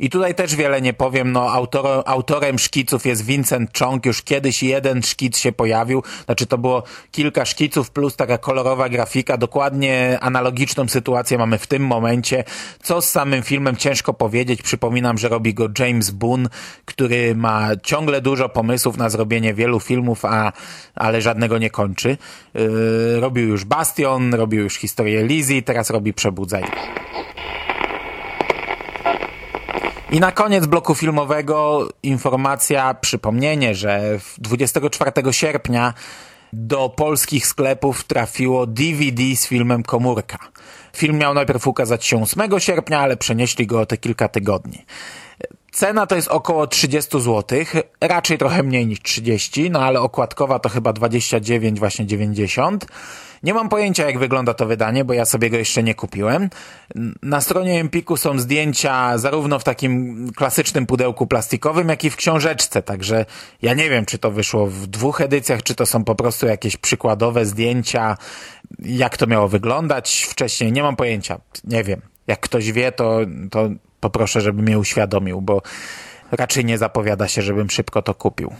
I 0.00 0.10
tutaj 0.10 0.34
też 0.34 0.56
wiele 0.56 0.82
nie 0.82 0.92
powiem, 0.92 1.32
no 1.32 1.52
autor, 1.52 2.02
autorem 2.06 2.58
szkiców 2.58 3.06
jest 3.06 3.24
Vincent 3.24 3.78
Chong, 3.78 4.06
już 4.06 4.22
kiedyś 4.22 4.62
jeden 4.62 5.02
szkic 5.02 5.38
się 5.38 5.52
pojawił, 5.52 6.02
znaczy 6.24 6.46
to 6.46 6.58
było 6.58 6.82
kilka 7.10 7.44
szkiców 7.44 7.90
plus 7.90 8.16
taka 8.16 8.38
kolorowa 8.38 8.88
grafika, 8.88 9.36
dokładnie 9.36 10.18
analogiczną 10.20 10.88
sytuację 10.88 11.38
mamy 11.38 11.58
w 11.58 11.66
tym 11.66 11.86
momencie. 11.86 12.44
Co 12.82 13.02
z 13.02 13.10
samym 13.10 13.42
filmem 13.42 13.76
ciężko 13.76 14.14
powiedzieć, 14.14 14.62
przypominam, 14.62 15.18
że 15.18 15.28
robi 15.28 15.54
go 15.54 15.68
James 15.78 16.10
Boone, 16.10 16.48
który 16.84 17.34
ma 17.34 17.68
ciągle 17.82 18.20
dużo 18.20 18.48
pomysłów 18.48 18.96
na 18.96 19.10
zrobienie 19.10 19.54
wielu 19.54 19.80
filmów, 19.80 20.24
a, 20.24 20.52
ale 20.94 21.22
żadnego 21.22 21.58
nie 21.58 21.70
kończy. 21.70 22.16
Yy, 22.54 23.20
robił 23.20 23.48
już 23.48 23.64
Bastion, 23.64 24.34
robił 24.34 24.62
już 24.62 24.74
historię 24.74 25.26
Lizzie, 25.26 25.62
teraz 25.62 25.90
robi 25.90 26.12
Przebudzenie. 26.12 26.70
I 30.12 30.20
na 30.20 30.32
koniec 30.32 30.66
bloku 30.66 30.94
filmowego 30.94 31.88
informacja, 32.02 32.94
przypomnienie, 32.94 33.74
że 33.74 34.18
24 34.38 35.12
sierpnia 35.30 35.94
do 36.52 36.88
polskich 36.88 37.46
sklepów 37.46 38.04
trafiło 38.04 38.66
DVD 38.66 39.22
z 39.36 39.46
filmem 39.46 39.82
Komórka. 39.82 40.38
Film 40.96 41.18
miał 41.18 41.34
najpierw 41.34 41.66
ukazać 41.66 42.04
się 42.04 42.22
8 42.22 42.60
sierpnia, 42.60 43.00
ale 43.00 43.16
przenieśli 43.16 43.66
go 43.66 43.80
o 43.80 43.86
te 43.86 43.96
kilka 43.96 44.28
tygodni. 44.28 44.84
Cena 45.72 46.06
to 46.06 46.16
jest 46.16 46.28
około 46.28 46.66
30 46.66 47.20
zł, 47.20 47.58
raczej 48.00 48.38
trochę 48.38 48.62
mniej 48.62 48.86
niż 48.86 49.02
30, 49.02 49.70
no 49.70 49.80
ale 49.80 50.00
okładkowa 50.00 50.58
to 50.58 50.68
chyba 50.68 50.92
29, 50.92 51.78
właśnie 51.78 52.06
90. 52.06 52.86
Nie 53.42 53.54
mam 53.54 53.68
pojęcia, 53.68 54.06
jak 54.06 54.18
wygląda 54.18 54.54
to 54.54 54.66
wydanie, 54.66 55.04
bo 55.04 55.12
ja 55.12 55.24
sobie 55.24 55.50
go 55.50 55.56
jeszcze 55.56 55.82
nie 55.82 55.94
kupiłem. 55.94 56.50
Na 57.22 57.40
stronie 57.40 57.80
Empiku 57.80 58.16
są 58.16 58.38
zdjęcia 58.38 59.18
zarówno 59.18 59.58
w 59.58 59.64
takim 59.64 60.26
klasycznym 60.36 60.86
pudełku 60.86 61.26
plastikowym, 61.26 61.88
jak 61.88 62.04
i 62.04 62.10
w 62.10 62.16
książeczce, 62.16 62.82
także 62.82 63.26
ja 63.62 63.74
nie 63.74 63.90
wiem, 63.90 64.06
czy 64.06 64.18
to 64.18 64.30
wyszło 64.30 64.66
w 64.66 64.86
dwóch 64.86 65.20
edycjach, 65.20 65.62
czy 65.62 65.74
to 65.74 65.86
są 65.86 66.04
po 66.04 66.14
prostu 66.14 66.46
jakieś 66.46 66.76
przykładowe 66.76 67.46
zdjęcia, 67.46 68.16
jak 68.78 69.16
to 69.16 69.26
miało 69.26 69.48
wyglądać 69.48 70.26
wcześniej, 70.30 70.72
nie 70.72 70.82
mam 70.82 70.96
pojęcia, 70.96 71.40
nie 71.64 71.84
wiem. 71.84 72.00
Jak 72.26 72.40
ktoś 72.40 72.72
wie, 72.72 72.92
to, 72.92 73.20
to 73.50 73.68
poproszę, 74.00 74.40
żeby 74.40 74.62
mnie 74.62 74.78
uświadomił, 74.78 75.40
bo 75.40 75.62
raczej 76.30 76.64
nie 76.64 76.78
zapowiada 76.78 77.28
się, 77.28 77.42
żebym 77.42 77.70
szybko 77.70 78.02
to 78.02 78.14
kupił. 78.14 78.52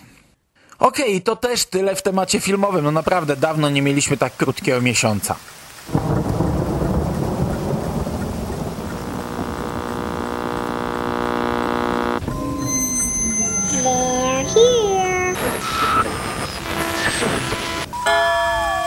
Okej, 0.81 1.05
okay, 1.05 1.21
to 1.21 1.37
też 1.37 1.65
tyle 1.65 1.97
w 1.97 2.03
temacie 2.03 2.41
filmowym. 2.41 2.85
No 2.85 2.91
naprawdę 2.91 3.37
dawno 3.37 3.71
nie 3.71 3.83
mieliśmy 3.83 4.17
tak 4.17 4.37
krótkiego 4.37 4.81
miesiąca. 4.81 5.37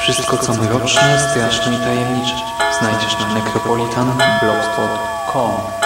Wszystko 0.02 0.38
co 0.38 0.54
mroczne, 0.54 1.30
straszne 1.32 1.76
i 1.76 1.78
tajemnicze 1.78 2.36
znajdziesz 2.80 3.20
na 3.20 3.34
necropolitanblogspot.com 3.34 5.84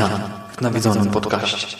Witam 0.00 0.20
w 0.52 0.60
nawiedzonym 0.60 1.10
podcaście. 1.10 1.76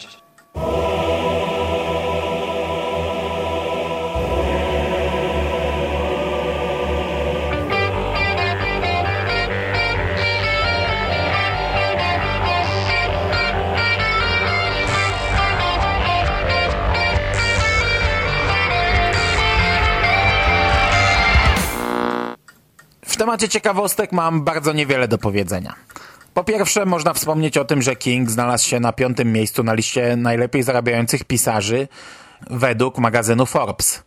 W 23.05 23.17
temacie 23.17 23.49
ciekawostek 23.49 24.11
mam 24.11 24.43
bardzo 24.43 24.73
niewiele 24.73 25.07
do 25.07 25.17
powiedzenia. 25.17 25.75
Po 26.33 26.43
pierwsze, 26.43 26.85
można 26.85 27.13
wspomnieć 27.13 27.57
o 27.57 27.65
tym, 27.65 27.81
że 27.81 27.95
King 27.95 28.31
znalazł 28.31 28.67
się 28.67 28.79
na 28.79 28.93
piątym 28.93 29.33
miejscu 29.33 29.63
na 29.63 29.73
liście 29.73 30.15
najlepiej 30.15 30.63
zarabiających 30.63 31.23
pisarzy 31.23 31.87
według 32.49 32.97
magazynu 32.97 33.45
Forbes. 33.45 34.03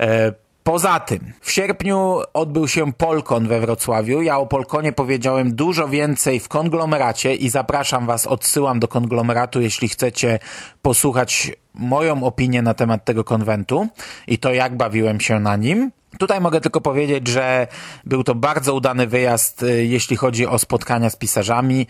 E, 0.00 0.32
poza 0.62 1.00
tym, 1.00 1.32
w 1.40 1.50
sierpniu 1.52 2.18
odbył 2.34 2.68
się 2.68 2.92
Polkon 2.92 3.48
we 3.48 3.60
Wrocławiu. 3.60 4.22
Ja 4.22 4.38
o 4.38 4.46
Polkonie 4.46 4.92
powiedziałem 4.92 5.54
dużo 5.54 5.88
więcej 5.88 6.40
w 6.40 6.48
konglomeracie 6.48 7.34
i 7.34 7.48
zapraszam 7.48 8.06
Was, 8.06 8.26
odsyłam 8.26 8.80
do 8.80 8.88
konglomeratu, 8.88 9.60
jeśli 9.60 9.88
chcecie 9.88 10.38
posłuchać 10.82 11.52
moją 11.74 12.22
opinię 12.22 12.62
na 12.62 12.74
temat 12.74 13.04
tego 13.04 13.24
konwentu 13.24 13.88
i 14.26 14.38
to 14.38 14.52
jak 14.52 14.76
bawiłem 14.76 15.20
się 15.20 15.40
na 15.40 15.56
nim. 15.56 15.90
Tutaj 16.18 16.40
mogę 16.40 16.60
tylko 16.60 16.80
powiedzieć, 16.80 17.28
że 17.28 17.66
był 18.04 18.24
to 18.24 18.34
bardzo 18.34 18.74
udany 18.74 19.06
wyjazd, 19.06 19.62
y, 19.62 19.84
jeśli 19.84 20.16
chodzi 20.16 20.46
o 20.46 20.58
spotkania 20.58 21.10
z 21.10 21.16
pisarzami. 21.16 21.86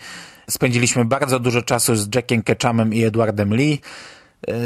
Spędziliśmy 0.49 1.05
bardzo 1.05 1.39
dużo 1.39 1.61
czasu 1.61 1.95
z 1.95 2.15
Jackiem 2.15 2.43
Ketchumem 2.43 2.93
i 2.93 3.03
Edwardem 3.03 3.53
Lee. 3.53 3.81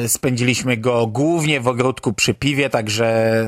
Y, 0.05 0.09
spędziliśmy 0.09 0.77
go 0.77 1.07
głównie 1.07 1.61
w 1.61 1.67
ogródku 1.67 2.13
przy 2.13 2.33
piwie, 2.33 2.69
także 2.69 3.45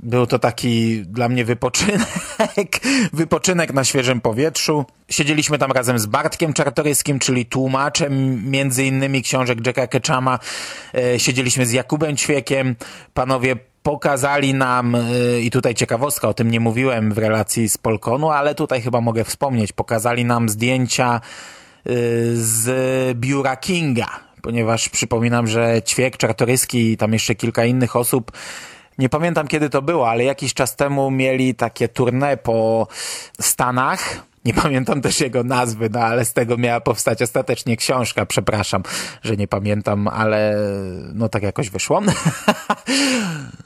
był 0.00 0.26
to 0.26 0.38
taki 0.38 1.02
dla 1.02 1.28
mnie 1.28 1.44
wypoczynek, 1.44 2.80
wypoczynek 3.12 3.74
na 3.74 3.84
świeżym 3.84 4.20
powietrzu. 4.20 4.84
Siedzieliśmy 5.08 5.58
tam 5.58 5.72
razem 5.72 5.98
z 5.98 6.06
Bartkiem 6.06 6.52
Czartoryskim, 6.52 7.18
czyli 7.18 7.46
tłumaczem 7.46 8.42
między 8.50 8.84
innymi 8.84 9.22
książek 9.22 9.66
Jacka 9.66 9.86
Ketchuma. 9.86 10.38
Y, 11.14 11.20
siedzieliśmy 11.20 11.66
z 11.66 11.72
Jakubem 11.72 12.16
Ćwiekiem. 12.16 12.76
Panowie 13.14 13.56
pokazali 13.86 14.54
nam, 14.54 14.94
y, 14.94 15.40
i 15.40 15.50
tutaj 15.50 15.74
ciekawostka, 15.74 16.28
o 16.28 16.34
tym 16.34 16.50
nie 16.50 16.60
mówiłem 16.60 17.12
w 17.12 17.18
relacji 17.18 17.68
z 17.68 17.78
Polkonu, 17.78 18.30
ale 18.30 18.54
tutaj 18.54 18.82
chyba 18.82 19.00
mogę 19.00 19.24
wspomnieć, 19.24 19.72
pokazali 19.72 20.24
nam 20.24 20.48
zdjęcia 20.48 21.20
y, 21.86 21.92
z 22.34 23.18
biura 23.18 23.56
Kinga, 23.56 24.08
ponieważ 24.42 24.88
przypominam, 24.88 25.46
że 25.46 25.82
Ćwiek, 25.82 26.16
Czartoryski 26.16 26.92
i 26.92 26.96
tam 26.96 27.12
jeszcze 27.12 27.34
kilka 27.34 27.64
innych 27.64 27.96
osób 27.96 28.32
nie 28.98 29.08
pamiętam 29.08 29.46
kiedy 29.48 29.70
to 29.70 29.82
było, 29.82 30.10
ale 30.10 30.24
jakiś 30.24 30.54
czas 30.54 30.76
temu 30.76 31.10
mieli 31.10 31.54
takie 31.54 31.88
tournée 31.88 32.36
po 32.36 32.88
Stanach. 33.40 34.22
Nie 34.44 34.54
pamiętam 34.62 35.00
też 35.00 35.20
jego 35.20 35.44
nazwy, 35.44 35.90
no 35.92 36.00
ale 36.00 36.24
z 36.24 36.32
tego 36.32 36.56
miała 36.56 36.80
powstać 36.80 37.22
ostatecznie 37.22 37.76
książka. 37.76 38.26
Przepraszam, 38.26 38.82
że 39.22 39.36
nie 39.36 39.48
pamiętam, 39.48 40.08
ale 40.08 40.56
no 41.14 41.28
tak 41.28 41.42
jakoś 41.42 41.70
wyszło. 41.70 42.02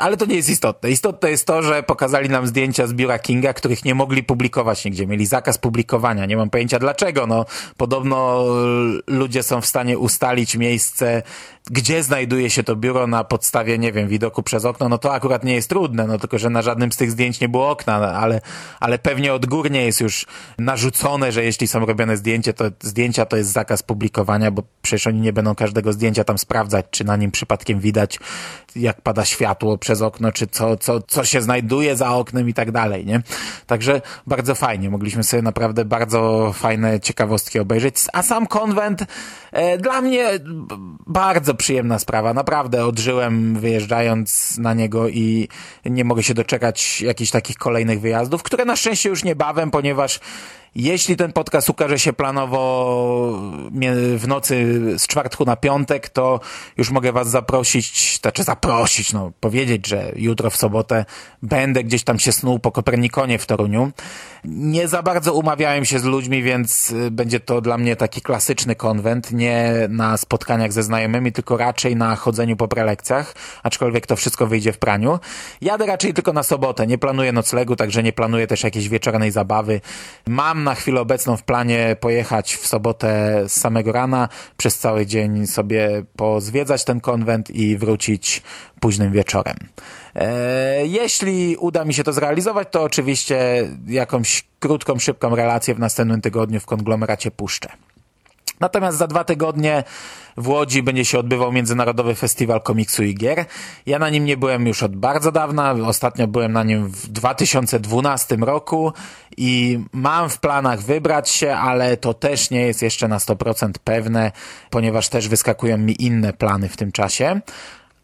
ale 0.00 0.16
to 0.16 0.26
nie 0.26 0.36
jest 0.36 0.48
istotne. 0.48 0.90
Istotne 0.90 1.30
jest 1.30 1.46
to, 1.46 1.62
że 1.62 1.82
pokazali 1.82 2.28
nam 2.28 2.46
zdjęcia 2.46 2.86
z 2.86 2.92
biura 2.92 3.18
Kinga, 3.18 3.52
których 3.52 3.84
nie 3.84 3.94
mogli 3.94 4.22
publikować 4.22 4.84
nigdzie. 4.84 5.06
Mieli 5.06 5.26
zakaz 5.26 5.58
publikowania. 5.58 6.26
Nie 6.26 6.36
mam 6.36 6.50
pojęcia 6.50 6.78
dlaczego. 6.78 7.26
No, 7.26 7.44
podobno 7.76 8.44
ludzie 9.06 9.42
są 9.42 9.60
w 9.60 9.66
stanie 9.66 9.98
ustalić 9.98 10.56
miejsce, 10.56 11.22
gdzie 11.70 12.02
znajduje 12.02 12.50
się 12.50 12.62
to 12.62 12.76
biuro 12.76 13.06
na 13.06 13.24
podstawie, 13.24 13.78
nie 13.78 13.92
wiem, 13.92 14.08
widoku 14.08 14.42
przez 14.42 14.64
okno. 14.64 14.88
No 14.88 14.98
to 14.98 15.14
akurat 15.14 15.44
nie 15.44 15.54
jest 15.54 15.68
trudne, 15.68 16.06
no 16.06 16.18
tylko, 16.18 16.38
że 16.38 16.50
na 16.50 16.62
żadnym 16.62 16.92
z 16.92 16.96
tych 16.96 17.10
zdjęć 17.10 17.40
nie 17.40 17.48
było 17.48 17.70
okna, 17.70 17.94
ale, 18.12 18.40
ale 18.80 18.98
pewnie 18.98 19.34
odgórnie 19.34 19.84
jest 19.84 20.00
już 20.00 20.26
narzucone, 20.58 21.32
że 21.32 21.44
jeśli 21.44 21.68
są 21.68 21.86
robione 21.86 22.16
zdjęcie, 22.16 22.52
to 22.52 22.64
zdjęcia 22.80 23.26
to 23.26 23.36
jest 23.36 23.52
zakaz 23.52 23.82
publikowania, 23.82 24.50
bo 24.50 24.62
przecież 24.82 25.06
oni 25.06 25.20
nie 25.20 25.32
będą 25.32 25.54
każdego 25.54 25.92
zdjęcia 25.92 26.24
tam 26.24 26.38
sprawdzać, 26.38 26.86
czy 26.90 27.04
na 27.04 27.16
nim 27.16 27.30
przypadkiem 27.30 27.80
widać, 27.80 28.18
jak 28.76 29.00
pada 29.00 29.24
światło 29.24 29.78
przez 29.82 30.02
okno, 30.02 30.32
czy 30.32 30.46
co, 30.46 30.76
co, 30.76 31.02
co 31.02 31.24
się 31.24 31.40
znajduje 31.40 31.96
za 31.96 32.10
oknem 32.10 32.48
i 32.48 32.54
tak 32.54 32.70
dalej, 32.70 33.06
nie? 33.06 33.22
Także 33.66 34.00
bardzo 34.26 34.54
fajnie. 34.54 34.90
Mogliśmy 34.90 35.24
sobie 35.24 35.42
naprawdę 35.42 35.84
bardzo 35.84 36.52
fajne 36.52 37.00
ciekawostki 37.00 37.58
obejrzeć. 37.58 37.96
A 38.12 38.22
sam 38.22 38.46
konwent 38.46 39.04
e, 39.52 39.78
dla 39.78 40.00
mnie 40.00 40.30
bardzo 41.06 41.54
przyjemna 41.54 41.98
sprawa. 41.98 42.34
Naprawdę 42.34 42.86
odżyłem 42.86 43.60
wyjeżdżając 43.60 44.58
na 44.58 44.74
niego 44.74 45.08
i 45.08 45.48
nie 45.84 46.04
mogę 46.04 46.22
się 46.22 46.34
doczekać 46.34 47.00
jakichś 47.00 47.30
takich 47.30 47.56
kolejnych 47.56 48.00
wyjazdów, 48.00 48.42
które 48.42 48.64
na 48.64 48.76
szczęście 48.76 49.08
już 49.08 49.24
niebawem, 49.24 49.70
ponieważ 49.70 50.20
Jeśli 50.74 51.16
ten 51.16 51.32
podcast 51.32 51.70
ukaże 51.70 51.98
się 51.98 52.12
planowo 52.12 53.38
w 54.16 54.28
nocy 54.28 54.80
z 54.98 55.06
czwartku 55.06 55.44
na 55.44 55.56
piątek, 55.56 56.08
to 56.08 56.40
już 56.76 56.90
mogę 56.90 57.12
was 57.12 57.30
zaprosić, 57.30 58.18
znaczy 58.22 58.42
zaprosić, 58.42 59.12
no 59.12 59.32
powiedzieć, 59.40 59.86
że 59.86 60.12
jutro 60.16 60.50
w 60.50 60.56
sobotę 60.56 61.04
będę 61.42 61.84
gdzieś 61.84 62.04
tam 62.04 62.18
się 62.18 62.32
snuł 62.32 62.58
po 62.58 62.72
Kopernikonie 62.72 63.38
w 63.38 63.46
Toruniu. 63.46 63.92
Nie 64.44 64.88
za 64.88 65.02
bardzo 65.02 65.34
umawiałem 65.34 65.84
się 65.84 65.98
z 65.98 66.04
ludźmi, 66.04 66.42
więc 66.42 66.90
y, 66.90 67.10
będzie 67.10 67.40
to 67.40 67.60
dla 67.60 67.78
mnie 67.78 67.96
taki 67.96 68.20
klasyczny 68.20 68.74
konwent, 68.74 69.32
nie 69.32 69.72
na 69.88 70.16
spotkaniach 70.16 70.72
ze 70.72 70.82
znajomymi, 70.82 71.32
tylko 71.32 71.56
raczej 71.56 71.96
na 71.96 72.16
chodzeniu 72.16 72.56
po 72.56 72.68
prelekcjach, 72.68 73.34
aczkolwiek 73.62 74.06
to 74.06 74.16
wszystko 74.16 74.46
wyjdzie 74.46 74.72
w 74.72 74.78
praniu. 74.78 75.18
Jadę 75.60 75.86
raczej 75.86 76.14
tylko 76.14 76.32
na 76.32 76.42
sobotę, 76.42 76.86
nie 76.86 76.98
planuję 76.98 77.32
noclegu, 77.32 77.76
także 77.76 78.02
nie 78.02 78.12
planuję 78.12 78.46
też 78.46 78.62
jakiejś 78.62 78.88
wieczornej 78.88 79.30
zabawy. 79.30 79.80
Mam 80.26 80.61
na 80.62 80.74
chwilę 80.74 81.00
obecną 81.00 81.36
w 81.36 81.42
planie 81.42 81.96
pojechać 82.00 82.54
w 82.54 82.66
sobotę 82.66 83.42
z 83.48 83.52
samego 83.52 83.92
rana, 83.92 84.28
przez 84.56 84.78
cały 84.78 85.06
dzień 85.06 85.46
sobie 85.46 86.04
pozwiedzać 86.16 86.84
ten 86.84 87.00
konwent 87.00 87.50
i 87.50 87.76
wrócić 87.76 88.42
późnym 88.80 89.12
wieczorem. 89.12 89.56
E, 90.14 90.86
jeśli 90.86 91.56
uda 91.56 91.84
mi 91.84 91.94
się 91.94 92.04
to 92.04 92.12
zrealizować, 92.12 92.68
to 92.70 92.82
oczywiście 92.82 93.68
jakąś 93.86 94.44
krótką, 94.60 94.98
szybką 94.98 95.36
relację 95.36 95.74
w 95.74 95.78
następnym 95.78 96.20
tygodniu 96.20 96.60
w 96.60 96.66
konglomeracie 96.66 97.30
puszczę. 97.30 97.68
Natomiast 98.60 98.98
za 98.98 99.06
dwa 99.06 99.24
tygodnie 99.24 99.84
w 100.36 100.48
Łodzi 100.48 100.82
będzie 100.82 101.04
się 101.04 101.18
odbywał 101.18 101.52
Międzynarodowy 101.52 102.14
Festiwal 102.14 102.60
Komiksu 102.60 103.02
i 103.02 103.14
Gier. 103.14 103.44
Ja 103.86 103.98
na 103.98 104.10
nim 104.10 104.24
nie 104.24 104.36
byłem 104.36 104.66
już 104.66 104.82
od 104.82 104.96
bardzo 104.96 105.32
dawna. 105.32 105.72
Ostatnio 105.72 106.26
byłem 106.26 106.52
na 106.52 106.62
nim 106.62 106.88
w 106.88 107.06
2012 107.08 108.36
roku 108.36 108.92
i 109.36 109.84
mam 109.92 110.30
w 110.30 110.40
planach 110.40 110.82
wybrać 110.82 111.30
się, 111.30 111.54
ale 111.54 111.96
to 111.96 112.14
też 112.14 112.50
nie 112.50 112.60
jest 112.60 112.82
jeszcze 112.82 113.08
na 113.08 113.18
100% 113.18 113.70
pewne, 113.84 114.32
ponieważ 114.70 115.08
też 115.08 115.28
wyskakują 115.28 115.78
mi 115.78 116.02
inne 116.02 116.32
plany 116.32 116.68
w 116.68 116.76
tym 116.76 116.92
czasie 116.92 117.40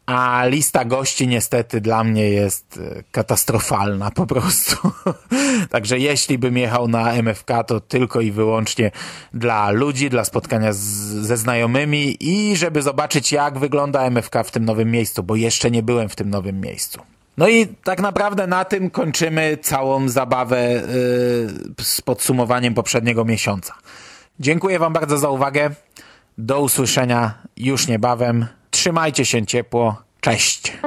a 0.09 0.45
lista 0.45 0.85
gości 0.85 1.27
niestety 1.27 1.81
dla 1.81 2.03
mnie 2.03 2.29
jest 2.29 2.79
e, 2.97 3.03
katastrofalna 3.11 4.11
po 4.11 4.25
prostu. 4.25 4.91
Także 5.71 5.99
jeśli 5.99 6.37
bym 6.37 6.57
jechał 6.57 6.87
na 6.87 7.13
MFK, 7.13 7.63
to 7.63 7.79
tylko 7.79 8.21
i 8.21 8.31
wyłącznie 8.31 8.91
dla 9.33 9.69
ludzi, 9.69 10.09
dla 10.09 10.25
spotkania 10.25 10.73
z, 10.73 10.79
ze 11.27 11.37
znajomymi 11.37 12.17
i 12.19 12.57
żeby 12.57 12.81
zobaczyć, 12.81 13.31
jak 13.31 13.59
wygląda 13.59 14.01
MFK 14.01 14.43
w 14.43 14.51
tym 14.51 14.65
nowym 14.65 14.91
miejscu, 14.91 15.23
bo 15.23 15.35
jeszcze 15.35 15.71
nie 15.71 15.83
byłem 15.83 16.09
w 16.09 16.15
tym 16.15 16.29
nowym 16.29 16.61
miejscu. 16.61 16.99
No 17.39 17.47
i 17.47 17.67
tak 17.67 17.99
naprawdę 18.01 18.47
na 18.47 18.65
tym 18.65 18.89
kończymy 18.89 19.57
całą 19.61 20.09
zabawę 20.09 20.73
yy, 21.77 21.85
z 21.85 22.01
podsumowaniem 22.01 22.73
poprzedniego 22.73 23.25
miesiąca. 23.25 23.73
Dziękuję 24.39 24.79
Wam 24.79 24.93
bardzo 24.93 25.17
za 25.17 25.29
uwagę. 25.29 25.69
Do 26.37 26.61
usłyszenia 26.61 27.33
już 27.57 27.87
niebawem. 27.87 28.45
Trzymajcie 28.71 29.25
się 29.25 29.45
ciepło. 29.45 30.01
Cześć. 30.21 30.77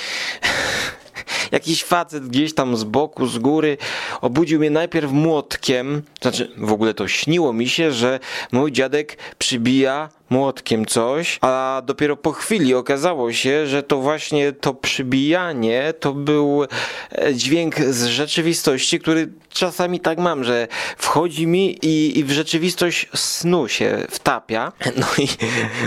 jakiś 1.53 1.85
facet 1.85 2.29
gdzieś 2.29 2.55
tam 2.55 2.77
z 2.77 2.85
boku, 2.85 3.27
z 3.27 3.39
góry 3.39 3.77
obudził 4.21 4.61
mnie 4.61 4.71
najpierw 4.71 5.13
młotkiem, 5.13 6.03
znaczy 6.23 6.53
w 6.57 6.73
ogóle 6.73 6.95
to 6.95 7.09
śniło 7.09 7.53
mi 7.53 7.69
się, 7.69 7.93
że 7.93 8.21
mój 8.53 8.73
dziadek 8.73 9.19
przybija 9.39 10.09
młotkiem 10.31 10.87
coś, 10.87 11.39
a 11.41 11.83
dopiero 11.87 12.17
po 12.17 12.33
chwili 12.33 12.75
okazało 12.75 13.33
się, 13.33 13.67
że 13.67 13.83
to 13.83 13.99
właśnie 13.99 14.53
to 14.53 14.75
przybijanie 14.75 15.95
to 16.01 16.13
był 16.13 16.65
e, 17.13 17.35
dźwięk 17.35 17.81
z 17.81 18.07
rzeczywistości, 18.07 19.01
który 19.01 19.29
czasami 19.49 20.01
tak 20.01 20.19
mam, 20.19 20.45
że 20.45 20.69
wchodzi 20.97 21.47
mi 21.47 21.79
i, 21.83 22.19
i 22.19 22.25
w 22.25 22.31
rzeczywistość 22.31 23.09
snu 23.15 23.69
się 23.69 24.07
wtapia. 24.11 24.73
No 24.99 25.07
i 25.19 25.29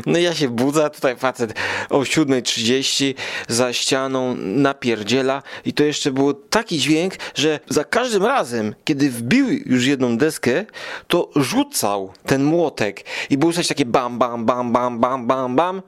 no 0.05 0.19
ja 0.19 0.35
się 0.35 0.49
budzę, 0.49 0.89
tutaj 0.89 1.15
facet 1.15 1.53
o 1.89 1.99
7.30 1.99 3.13
za 3.47 3.73
ścianą 3.73 4.35
napierdziela 4.37 5.43
i 5.65 5.73
to 5.73 5.83
jeszcze 5.83 6.11
był 6.11 6.33
taki 6.33 6.77
dźwięk, 6.77 7.13
że 7.35 7.59
za 7.69 7.83
każdym 7.83 8.23
razem, 8.23 8.75
kiedy 8.83 9.09
wbił 9.09 9.47
już 9.65 9.85
jedną 9.85 10.17
deskę, 10.17 10.65
to 11.07 11.29
rzucał 11.35 12.13
ten 12.25 12.43
młotek 12.43 13.05
i 13.29 13.37
było 13.37 13.53
coś 13.53 13.67
takie 13.67 13.85
bam, 13.85 14.19
bam, 14.19 14.30
bam, 14.31 14.45
bam, 14.45 14.71
bam, 14.71 14.99
bam, 14.99 15.27
bam, 15.27 15.55
bam. 15.55 15.81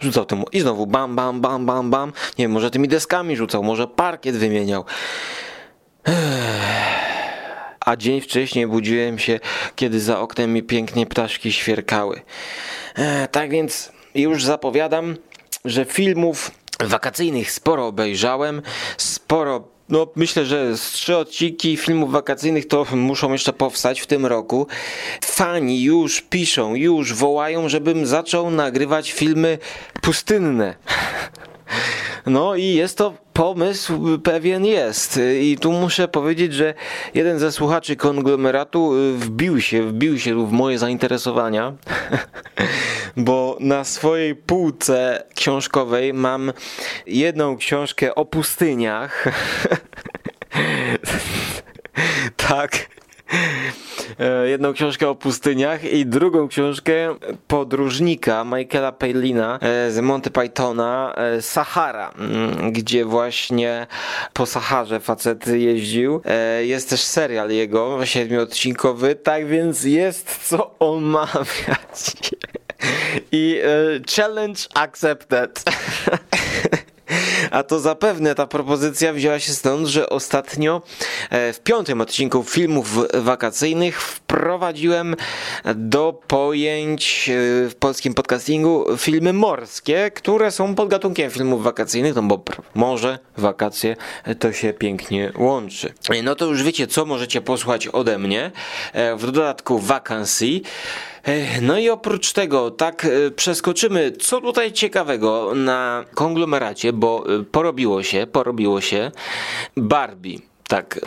Rzucał 0.00 0.24
temu 0.24 0.46
i 0.52 0.60
znowu 0.60 0.86
bam, 0.86 1.16
bam, 1.16 1.40
bam, 1.40 1.66
bam, 1.66 1.90
bam. 1.90 2.12
Nie 2.38 2.44
wiem, 2.44 2.52
może 2.52 2.70
tymi 2.70 2.88
deskami 2.88 3.36
rzucał, 3.36 3.62
może 3.62 3.86
parkiet 3.86 4.36
wymieniał. 4.36 4.84
A 7.80 7.96
dzień 7.96 8.20
wcześniej 8.20 8.66
budziłem 8.66 9.18
się, 9.18 9.40
kiedy 9.76 10.00
za 10.00 10.20
oknem 10.20 10.52
mi 10.52 10.62
pięknie 10.62 11.06
ptaszki 11.06 11.52
świerkały. 11.52 12.20
Tak 13.30 13.50
więc 13.50 13.92
już 14.14 14.44
zapowiadam, 14.44 15.16
że 15.64 15.84
filmów 15.84 16.50
wakacyjnych 16.80 17.50
sporo 17.50 17.86
obejrzałem, 17.86 18.62
sporo 18.96 19.68
no, 19.88 20.06
myślę, 20.16 20.46
że 20.46 20.76
z 20.76 20.90
trzy 20.90 21.16
odcinki 21.16 21.76
filmów 21.76 22.12
wakacyjnych 22.12 22.68
to 22.68 22.86
muszą 22.92 23.32
jeszcze 23.32 23.52
powstać 23.52 24.00
w 24.00 24.06
tym 24.06 24.26
roku. 24.26 24.66
Fani 25.24 25.82
już 25.82 26.20
piszą, 26.20 26.74
już 26.74 27.14
wołają, 27.14 27.68
żebym 27.68 28.06
zaczął 28.06 28.50
nagrywać 28.50 29.12
filmy 29.12 29.58
pustynne. 30.02 30.74
No 32.26 32.56
i 32.56 32.64
jest 32.64 32.98
to 32.98 33.14
pomysł 33.38 34.18
pewien 34.18 34.64
jest. 34.64 35.20
I 35.40 35.56
tu 35.60 35.72
muszę 35.72 36.08
powiedzieć, 36.08 36.54
że 36.54 36.74
jeden 37.14 37.38
ze 37.38 37.52
słuchaczy 37.52 37.96
konglomeratu 37.96 38.92
wbił 39.14 39.60
się, 39.60 39.82
wbił 39.82 40.18
się 40.18 40.46
w 40.46 40.52
moje 40.52 40.78
zainteresowania, 40.78 41.72
bo 43.16 43.56
na 43.60 43.84
swojej 43.84 44.34
półce 44.34 45.24
książkowej 45.34 46.14
mam 46.14 46.52
jedną 47.06 47.56
książkę 47.56 48.14
o 48.14 48.24
pustyniach. 48.24 49.24
tak. 52.48 52.88
E, 54.18 54.48
jedną 54.48 54.72
książkę 54.72 55.08
o 55.08 55.14
pustyniach 55.14 55.84
i 55.84 56.06
drugą 56.06 56.48
książkę 56.48 57.14
podróżnika 57.48 58.44
Michaela 58.44 58.92
Palina 58.92 59.58
e, 59.62 59.90
z 59.90 60.00
Monty 60.00 60.30
Pythona 60.30 61.14
e, 61.16 61.42
Sahara, 61.42 62.12
mm, 62.18 62.72
gdzie 62.72 63.04
właśnie 63.04 63.86
po 64.32 64.46
Saharze 64.46 65.00
facet 65.00 65.46
jeździł. 65.46 66.20
Jest 66.60 66.90
też 66.90 67.00
serial 67.02 67.50
jego, 67.50 68.06
siedmiodcinkowy, 68.06 69.14
tak 69.14 69.46
więc 69.46 69.84
jest 69.84 70.48
co 70.48 70.78
omawiać. 70.78 72.16
I 73.32 73.60
challenge 74.16 74.60
accepted. 74.74 75.62
A 77.50 77.62
to 77.62 77.80
zapewne 77.80 78.34
ta 78.34 78.46
propozycja 78.46 79.12
wzięła 79.12 79.38
się 79.38 79.52
stąd, 79.52 79.86
że 79.86 80.08
ostatnio 80.08 80.82
e, 81.30 81.52
w 81.52 81.60
piątym 81.60 82.00
odcinku 82.00 82.44
filmów 82.44 83.06
wakacyjnych 83.14 84.02
wprowadziłem 84.02 85.16
do 85.74 86.20
pojęć 86.26 87.28
e, 87.28 87.32
w 87.68 87.74
polskim 87.78 88.14
podcastingu 88.14 88.96
filmy 88.96 89.32
morskie, 89.32 90.10
które 90.10 90.50
są 90.50 90.74
podgatunkiem 90.74 91.30
filmów 91.30 91.62
wakacyjnych, 91.62 92.14
no 92.14 92.22
bo 92.22 92.44
morze, 92.74 93.18
wakacje 93.36 93.96
to 94.38 94.52
się 94.52 94.72
pięknie 94.72 95.32
łączy. 95.36 95.92
No 96.24 96.34
to 96.34 96.46
już 96.46 96.62
wiecie, 96.62 96.86
co 96.86 97.04
możecie 97.04 97.40
posłuchać 97.40 97.86
ode 97.86 98.18
mnie. 98.18 98.50
E, 98.92 99.16
w 99.16 99.30
dodatku 99.30 99.78
Vacancy. 99.78 100.60
No 101.62 101.78
i 101.78 101.88
oprócz 101.88 102.32
tego, 102.32 102.70
tak 102.70 103.04
e, 103.04 103.30
przeskoczymy, 103.30 104.12
co 104.12 104.40
tutaj 104.40 104.72
ciekawego 104.72 105.52
na 105.54 106.04
konglomeracie, 106.14 106.92
bo 106.92 107.24
e, 107.40 107.42
porobiło 107.42 108.02
się, 108.02 108.26
porobiło 108.26 108.80
się 108.80 109.10
Barbie. 109.76 110.38
Tak, 110.68 110.98
e, 110.98 111.00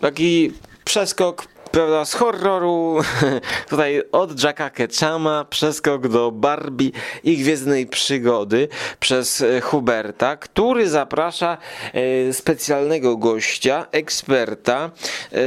taki 0.00 0.52
przeskok 0.84 1.48
prawda, 1.70 2.04
z 2.04 2.14
horroru, 2.14 3.00
tutaj 3.70 4.02
od 4.12 4.42
Jacka 4.42 4.70
Ketchama, 4.70 5.44
przeskok 5.44 6.08
do 6.08 6.30
Barbie 6.30 6.90
i 7.24 7.36
Gwiezdnej 7.36 7.86
Przygody 7.86 8.68
przez 9.00 9.40
e, 9.40 9.60
Huberta, 9.60 10.36
który 10.36 10.88
zaprasza 10.88 11.58
e, 11.92 12.32
specjalnego 12.32 13.16
gościa, 13.16 13.86
eksperta. 13.92 14.90
E, 15.32 15.38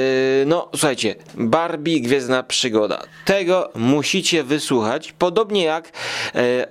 no, 0.45 0.69
słuchajcie, 0.71 1.15
Barbie 1.35 2.01
Gwiezdna 2.01 2.43
Przygoda. 2.43 3.03
Tego 3.25 3.69
musicie 3.75 4.43
wysłuchać, 4.43 5.11
podobnie 5.11 5.63
jak 5.63 5.91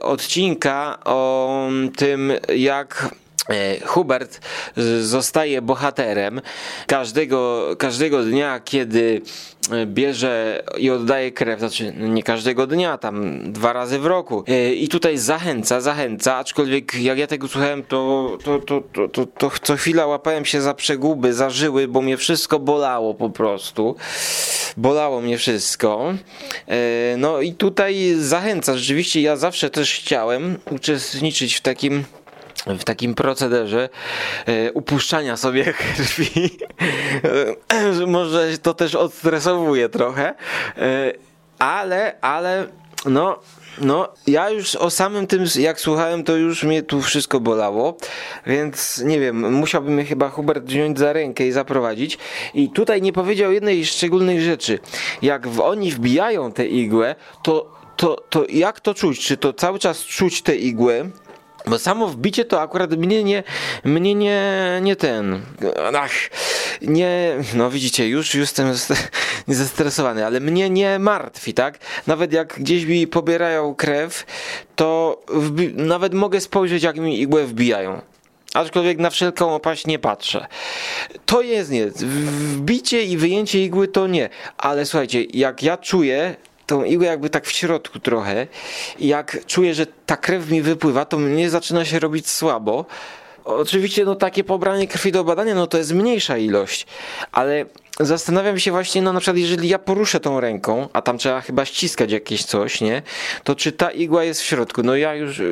odcinka 0.00 0.98
o 1.04 1.68
tym, 1.96 2.32
jak 2.56 3.10
Hubert 3.86 4.40
z- 4.76 5.04
zostaje 5.04 5.62
bohaterem 5.62 6.40
każdego, 6.86 7.66
każdego 7.78 8.22
dnia, 8.22 8.60
kiedy 8.64 9.22
e, 9.72 9.86
bierze 9.86 10.62
i 10.78 10.90
oddaje 10.90 11.32
krew, 11.32 11.58
znaczy 11.58 11.92
no 11.96 12.06
nie 12.06 12.22
każdego 12.22 12.66
dnia, 12.66 12.98
tam 12.98 13.38
dwa 13.52 13.72
razy 13.72 13.98
w 13.98 14.06
roku. 14.06 14.44
E, 14.48 14.74
I 14.74 14.88
tutaj 14.88 15.18
zachęca, 15.18 15.80
zachęca, 15.80 16.36
aczkolwiek 16.36 16.94
jak 16.94 17.18
ja 17.18 17.26
tego 17.26 17.48
słuchałem, 17.48 17.82
to, 17.82 18.30
to, 18.44 18.58
to, 18.58 18.80
to, 18.92 19.08
to, 19.08 19.26
to 19.26 19.50
co 19.62 19.76
chwila 19.76 20.06
łapałem 20.06 20.44
się 20.44 20.60
za 20.60 20.74
przeguby, 20.74 21.32
za 21.34 21.50
żyły, 21.50 21.88
bo 21.88 22.00
mnie 22.02 22.16
wszystko 22.16 22.58
bolało 22.58 23.14
po 23.14 23.30
prostu. 23.30 23.96
Bolało 24.76 25.20
mnie 25.20 25.38
wszystko. 25.38 26.14
E, 26.68 27.16
No 27.16 27.40
i 27.40 27.52
tutaj 27.52 28.14
zachęca, 28.18 28.76
rzeczywiście 28.76 29.20
ja 29.20 29.36
zawsze 29.36 29.70
też 29.70 29.94
chciałem 29.94 30.58
uczestniczyć 30.70 31.54
w 31.54 31.60
takim 31.60 32.04
w 32.66 32.84
takim 32.84 33.14
procederze 33.14 33.88
e, 34.46 34.72
upuszczania 34.72 35.36
sobie 35.36 35.64
krwi. 35.96 36.58
E, 37.72 37.94
że 37.94 38.06
może 38.06 38.58
to 38.58 38.74
też 38.74 38.94
odstresowuje 38.94 39.88
trochę, 39.88 40.34
e, 40.76 41.12
ale, 41.58 42.20
ale 42.20 42.66
no, 43.06 43.38
no, 43.80 44.08
ja 44.26 44.50
już 44.50 44.76
o 44.76 44.90
samym 44.90 45.26
tym, 45.26 45.44
jak 45.58 45.80
słuchałem, 45.80 46.24
to 46.24 46.36
już 46.36 46.64
mnie 46.64 46.82
tu 46.82 47.02
wszystko 47.02 47.40
bolało, 47.40 47.96
więc 48.46 48.98
nie 49.04 49.20
wiem, 49.20 49.52
musiałby 49.52 49.90
mnie 49.90 50.04
chyba 50.04 50.28
Hubert 50.28 50.64
wziąć 50.64 50.98
za 50.98 51.12
rękę 51.12 51.46
i 51.46 51.52
zaprowadzić. 51.52 52.18
I 52.54 52.70
tutaj 52.70 53.02
nie 53.02 53.12
powiedział 53.12 53.52
jednej 53.52 53.86
szczególnej 53.86 54.40
rzeczy. 54.40 54.78
Jak 55.22 55.48
w, 55.48 55.60
oni 55.60 55.90
wbijają 55.90 56.52
tę 56.52 56.66
igłę, 56.66 57.14
to, 57.42 57.76
to, 57.96 58.16
to 58.30 58.44
jak 58.48 58.80
to 58.80 58.94
czuć? 58.94 59.20
Czy 59.20 59.36
to 59.36 59.52
cały 59.52 59.78
czas 59.78 60.04
czuć 60.04 60.42
tę 60.42 60.56
igłę? 60.56 61.10
Bo 61.66 61.78
samo 61.78 62.08
wbicie 62.08 62.44
to 62.44 62.60
akurat 62.60 62.90
mnie 62.90 63.24
nie, 63.24 63.42
mnie 63.84 64.14
nie, 64.14 64.42
nie 64.82 64.96
ten, 64.96 65.40
ach, 65.96 66.10
nie, 66.82 67.36
no 67.54 67.70
widzicie, 67.70 68.08
już, 68.08 68.34
już 68.34 68.40
jestem 68.40 68.72
zest- 68.72 69.08
zestresowany, 69.48 70.26
ale 70.26 70.40
mnie 70.40 70.70
nie 70.70 70.98
martwi, 70.98 71.54
tak? 71.54 71.78
Nawet 72.06 72.32
jak 72.32 72.54
gdzieś 72.60 72.84
mi 72.84 73.06
pobierają 73.06 73.74
krew, 73.74 74.26
to 74.76 75.20
nawet 75.74 76.14
mogę 76.14 76.40
spojrzeć, 76.40 76.82
jak 76.82 76.96
mi 76.96 77.20
igłę 77.20 77.44
wbijają. 77.44 78.00
Aczkolwiek 78.54 78.98
na 78.98 79.10
wszelką 79.10 79.54
opaść 79.54 79.86
nie 79.86 79.98
patrzę. 79.98 80.46
To 81.26 81.42
jest 81.42 81.70
nie. 81.70 81.86
Wbicie 81.86 83.04
i 83.04 83.16
wyjęcie 83.16 83.64
igły 83.64 83.88
to 83.88 84.06
nie. 84.06 84.28
Ale 84.58 84.86
słuchajcie, 84.86 85.24
jak 85.24 85.62
ja 85.62 85.76
czuję 85.76 86.36
tą 86.70 86.84
igłę 86.84 87.06
jakby 87.06 87.30
tak 87.30 87.46
w 87.46 87.52
środku 87.52 87.98
trochę 87.98 88.46
i 88.98 89.08
jak 89.08 89.46
czuję, 89.46 89.74
że 89.74 89.86
ta 90.06 90.16
krew 90.16 90.50
mi 90.50 90.62
wypływa, 90.62 91.04
to 91.04 91.18
mnie 91.18 91.50
zaczyna 91.50 91.84
się 91.84 91.98
robić 91.98 92.30
słabo. 92.30 92.84
Oczywiście 93.44 94.04
no 94.04 94.14
takie 94.14 94.44
pobranie 94.44 94.88
krwi 94.88 95.12
do 95.12 95.24
badania, 95.24 95.54
no 95.54 95.66
to 95.66 95.78
jest 95.78 95.92
mniejsza 95.92 96.38
ilość, 96.38 96.86
ale 97.32 97.64
zastanawiam 98.00 98.58
się 98.58 98.70
właśnie, 98.70 99.02
no 99.02 99.12
na 99.12 99.20
przykład 99.20 99.36
jeżeli 99.36 99.68
ja 99.68 99.78
poruszę 99.78 100.20
tą 100.20 100.40
ręką, 100.40 100.88
a 100.92 101.02
tam 101.02 101.18
trzeba 101.18 101.40
chyba 101.40 101.64
ściskać 101.64 102.12
jakieś 102.12 102.44
coś, 102.44 102.80
nie? 102.80 103.02
To 103.44 103.54
czy 103.54 103.72
ta 103.72 103.90
igła 103.90 104.24
jest 104.24 104.40
w 104.40 104.44
środku? 104.44 104.82
No 104.82 104.96
ja 104.96 105.14
już, 105.14 105.42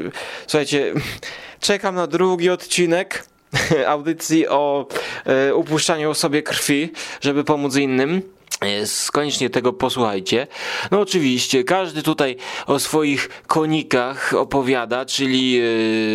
słuchajcie, 0.46 0.94
czekam 1.60 1.94
na 1.94 2.06
drugi 2.06 2.50
odcinek 2.50 3.24
audycji 3.86 4.48
o 4.48 4.86
e, 5.26 5.54
upuszczaniu 5.54 6.14
sobie 6.14 6.42
krwi, 6.42 6.92
żeby 7.20 7.44
pomóc 7.44 7.76
innym. 7.76 8.37
E, 8.60 8.84
Koniecznie 9.12 9.50
tego 9.50 9.72
posłuchajcie. 9.72 10.46
No 10.90 11.00
oczywiście, 11.00 11.64
każdy 11.64 12.02
tutaj 12.02 12.36
o 12.66 12.78
swoich 12.78 13.28
konikach 13.46 14.34
opowiada, 14.34 15.04
czyli 15.04 15.60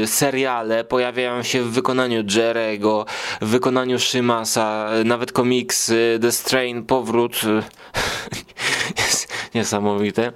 e, 0.03 0.07
seriale 0.07 0.83
pojawiają 0.83 1.43
się 1.43 1.61
w 1.61 1.71
wykonaniu 1.71 2.23
Jerego, 2.35 3.05
w 3.41 3.47
wykonaniu 3.47 3.99
Shimasa, 3.99 4.89
e, 4.93 5.03
nawet 5.03 5.31
komiksy, 5.31 6.19
The 6.21 6.31
Strain, 6.31 6.83
Powrót. 6.85 7.41
e, 7.43 7.63
niesamowite. 9.55 10.31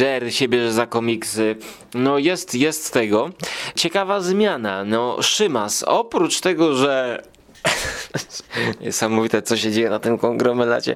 Jerry 0.00 0.32
się 0.32 0.48
bierze 0.48 0.72
za 0.72 0.86
komiksy. 0.86 1.56
No 1.94 2.18
jest, 2.18 2.54
jest 2.54 2.92
tego. 2.92 3.30
Ciekawa 3.74 4.20
zmiana. 4.20 4.84
No 4.84 5.22
Szymas, 5.22 5.82
oprócz 5.82 6.40
tego, 6.40 6.74
że 6.74 7.22
Niesamowite, 8.80 9.42
co 9.42 9.56
się 9.56 9.72
dzieje 9.72 9.90
na 9.90 9.98
tym 9.98 10.18
konglomeracie. 10.18 10.94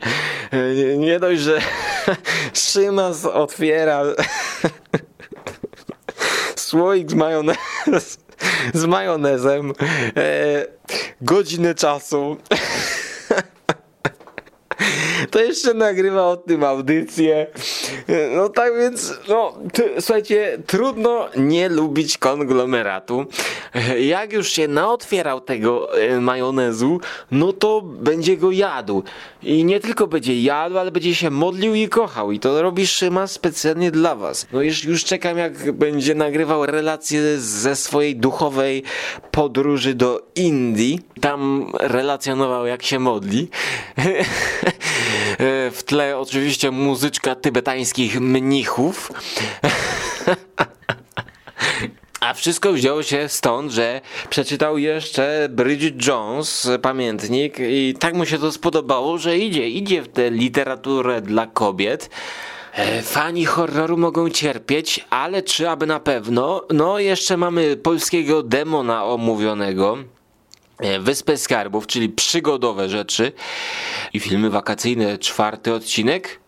Nie, 0.77 0.97
nie 0.97 1.21
dość, 1.21 1.41
że 1.41 1.61
Szymas 2.55 3.25
otwiera 3.25 4.03
słoik 6.57 7.11
z 7.11 7.15
majonez, 7.15 8.19
z 8.75 8.85
majonezem, 8.85 9.73
e, 10.17 10.67
godzinę 11.21 11.75
czasu. 11.75 12.37
To 15.31 15.41
jeszcze 15.41 15.75
nagrywa 15.75 16.27
o 16.27 16.37
tym 16.37 16.65
audycję. 16.65 17.47
No 18.37 18.49
tak 18.49 18.73
więc, 18.79 19.15
no, 19.29 19.53
słuchajcie, 20.01 20.59
trudno 20.67 21.29
nie 21.37 21.69
lubić 21.69 22.19
konglomeratu. 22.19 23.27
Jak 24.01 24.33
już 24.33 24.49
się 24.51 24.69
naotwierał 24.69 25.41
tego 25.41 26.01
e, 26.01 26.21
majonezu, 26.21 27.01
no 27.31 27.53
to 27.53 27.81
będzie 27.83 28.37
go 28.37 28.51
jadł. 28.51 29.03
I 29.43 29.65
nie 29.65 29.81
tylko 29.81 30.07
będzie 30.07 30.43
jadł, 30.43 30.79
ale 30.79 30.91
będzie 30.91 31.15
się 31.15 31.31
modlił 31.31 31.75
i 31.75 31.89
kochał. 31.89 32.33
I 32.33 32.41
to 32.41 32.63
robi 32.63 32.87
Szyma 32.87 33.27
specjalnie 33.27 33.91
dla 33.91 34.15
was. 34.15 34.47
No 34.53 34.63
już, 34.63 34.85
już 34.85 35.05
czekam, 35.05 35.39
jak 35.39 35.73
będzie 35.73 36.15
nagrywał 36.15 36.67
relacje 36.67 37.39
ze 37.39 37.77
swojej 37.77 38.17
duchowej 38.17 38.83
podróży 39.31 39.95
do 39.95 40.23
Indii. 40.35 41.01
Tam 41.21 41.73
relacjonował, 41.81 42.67
jak 42.67 42.83
się 42.83 42.99
modli. 42.99 43.49
E, 45.39 45.71
W 45.71 45.83
tle 45.83 46.19
oczywiście 46.19 46.71
muzyczka 46.71 47.35
tybetańskich 47.77 48.21
mnichów. 48.21 49.13
A 52.21 52.35
wszystko 52.35 52.73
wzięło 52.73 53.03
się 53.03 53.29
stąd, 53.29 53.73
że 53.73 54.01
przeczytał 54.31 54.79
jeszcze 54.79 55.49
Bridget 55.51 56.07
Jones, 56.07 56.71
pamiętnik, 56.83 57.57
i 57.61 57.95
tak 57.99 58.15
mu 58.15 58.27
się 58.27 58.39
to 58.39 58.53
spodobało, 58.53 59.19
że 59.19 59.39
idzie, 59.39 59.69
idzie 59.69 60.03
w 60.03 60.09
tę 60.09 60.31
literaturę 60.31 61.23
dla 61.23 61.47
kobiet. 61.47 62.11
E, 62.75 63.03
Fani 63.03 63.45
horroru 63.45 63.97
mogą 63.97 64.31
cierpieć, 64.31 65.07
ale 65.11 65.43
czy 65.43 65.71
aby 65.71 65.87
na 65.87 66.01
pewno? 66.01 66.63
No, 66.71 66.99
jeszcze 66.99 67.37
mamy 67.37 67.77
polskiego 67.77 68.43
demona 68.43 69.05
omówionego. 69.05 69.99
E, 70.79 71.01
Wyspę 71.01 71.37
Skarbów, 71.37 71.87
czyli 71.87 72.09
przygodowe 72.09 72.89
rzeczy 72.89 73.33
i 74.13 74.21
filmy 74.21 74.51
wakacyjne, 74.51 75.19
czwarty 75.19 75.75
odcinek. 75.75 76.46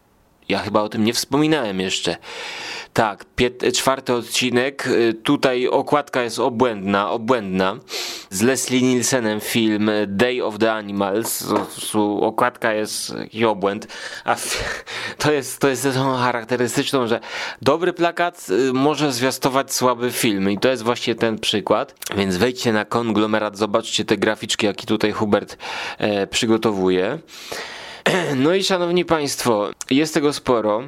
Ja 0.48 0.58
chyba 0.58 0.82
o 0.82 0.88
tym 0.88 1.04
nie 1.04 1.12
wspominałem 1.12 1.80
jeszcze. 1.80 2.16
Tak, 2.92 3.24
czwarty 3.74 4.14
odcinek. 4.14 4.86
y, 4.86 5.14
Tutaj 5.14 5.68
okładka 5.68 6.22
jest 6.22 6.38
obłędna, 6.38 7.10
obłędna. 7.10 7.76
Z 8.30 8.42
Leslie 8.42 8.82
Nielsenem 8.82 9.40
film 9.40 9.90
Day 10.06 10.44
of 10.44 10.58
the 10.58 10.72
Animals. 10.72 11.44
Okładka 12.20 12.72
jest 12.72 13.14
jakiś 13.18 13.42
obłęd. 13.42 13.86
A 14.24 14.36
to 15.18 15.32
jest, 15.32 15.58
to 15.58 15.68
jest 15.68 15.82
tą 15.94 16.16
charakterystyczną, 16.16 17.06
że 17.06 17.20
dobry 17.62 17.92
plakat 17.92 18.46
y, 18.50 18.72
może 18.72 19.12
zwiastować 19.12 19.74
słaby 19.74 20.12
film. 20.12 20.50
I 20.50 20.58
to 20.58 20.68
jest 20.68 20.82
właśnie 20.82 21.14
ten 21.14 21.38
przykład. 21.38 21.94
Więc 22.16 22.36
wejdźcie 22.36 22.72
na 22.72 22.84
konglomerat, 22.84 23.58
zobaczcie 23.58 24.04
te 24.04 24.16
graficzki, 24.16 24.66
jakie 24.66 24.86
tutaj 24.86 25.12
Hubert 25.12 25.56
e, 25.98 26.26
przygotowuje. 26.26 27.18
No 28.36 28.54
i 28.54 28.64
szanowni 28.64 29.04
państwo, 29.04 29.70
jest 29.90 30.14
tego 30.14 30.32
sporo. 30.32 30.82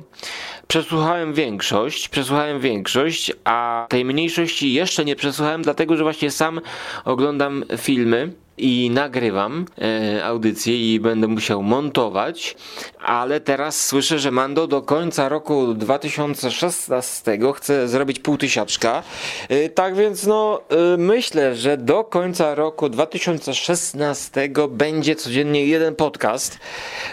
Przesłuchałem 0.66 1.34
większość, 1.34 2.08
przesłuchałem 2.08 2.60
większość, 2.60 3.32
a 3.44 3.86
tej 3.88 4.04
mniejszości 4.04 4.72
jeszcze 4.72 5.04
nie 5.04 5.16
przesłuchałem, 5.16 5.62
dlatego 5.62 5.96
że 5.96 6.02
właśnie 6.02 6.30
sam 6.30 6.60
oglądam 7.04 7.64
filmy 7.78 8.32
i 8.60 8.90
nagrywam 8.90 9.66
e, 9.78 10.24
audycję 10.24 10.94
i 10.94 11.00
będę 11.00 11.26
musiał 11.26 11.62
montować, 11.62 12.56
ale 13.04 13.40
teraz 13.40 13.86
słyszę, 13.86 14.18
że 14.18 14.30
Mando 14.30 14.66
do 14.66 14.82
końca 14.82 15.28
roku 15.28 15.74
2016 15.74 17.38
chce 17.54 17.88
zrobić 17.88 18.18
półtysiaczka. 18.18 19.02
E, 19.48 19.68
tak 19.68 19.96
więc 19.96 20.26
no 20.26 20.60
e, 20.68 20.96
myślę, 20.96 21.56
że 21.56 21.76
do 21.76 22.04
końca 22.04 22.54
roku 22.54 22.88
2016 22.88 24.50
będzie 24.70 25.16
codziennie 25.16 25.66
jeden 25.66 25.94
podcast. 25.94 26.58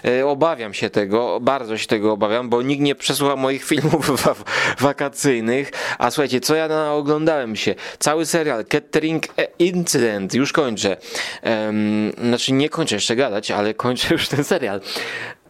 E, 0.05 0.25
obawiam 0.27 0.73
się 0.73 0.89
tego, 0.89 1.39
bardzo 1.41 1.77
się 1.77 1.87
tego 1.87 2.11
obawiam, 2.13 2.49
bo 2.49 2.61
nikt 2.61 2.81
nie 2.81 2.95
przesłucha 2.95 3.35
moich 3.35 3.63
filmów 3.71 4.23
wa- 4.23 4.35
wakacyjnych. 4.79 5.71
A 5.97 6.11
słuchajcie, 6.11 6.39
co 6.39 6.55
ja 6.55 6.67
na 6.67 6.93
oglądałem 6.93 7.55
się? 7.55 7.75
Cały 7.99 8.25
serial 8.25 8.65
Catering 8.65 9.23
Incident, 9.59 10.33
już 10.33 10.53
kończę. 10.53 10.97
Em, 11.41 12.11
znaczy 12.23 12.53
nie 12.53 12.69
kończę 12.69 12.95
jeszcze 12.95 13.15
gadać, 13.15 13.51
ale 13.51 13.73
kończę 13.73 14.13
już 14.13 14.27
ten 14.27 14.43
serial. 14.43 14.81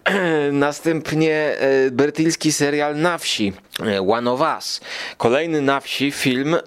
Następnie 0.51 1.35
e, 1.35 1.91
brytyjski 1.91 2.51
serial 2.51 2.95
Na 2.95 3.17
wsi, 3.17 3.53
One 4.07 4.31
of 4.31 4.41
Us. 4.57 4.81
Kolejny 5.17 5.61
na 5.61 5.79
wsi 5.79 6.11
film, 6.11 6.55
e, 6.55 6.59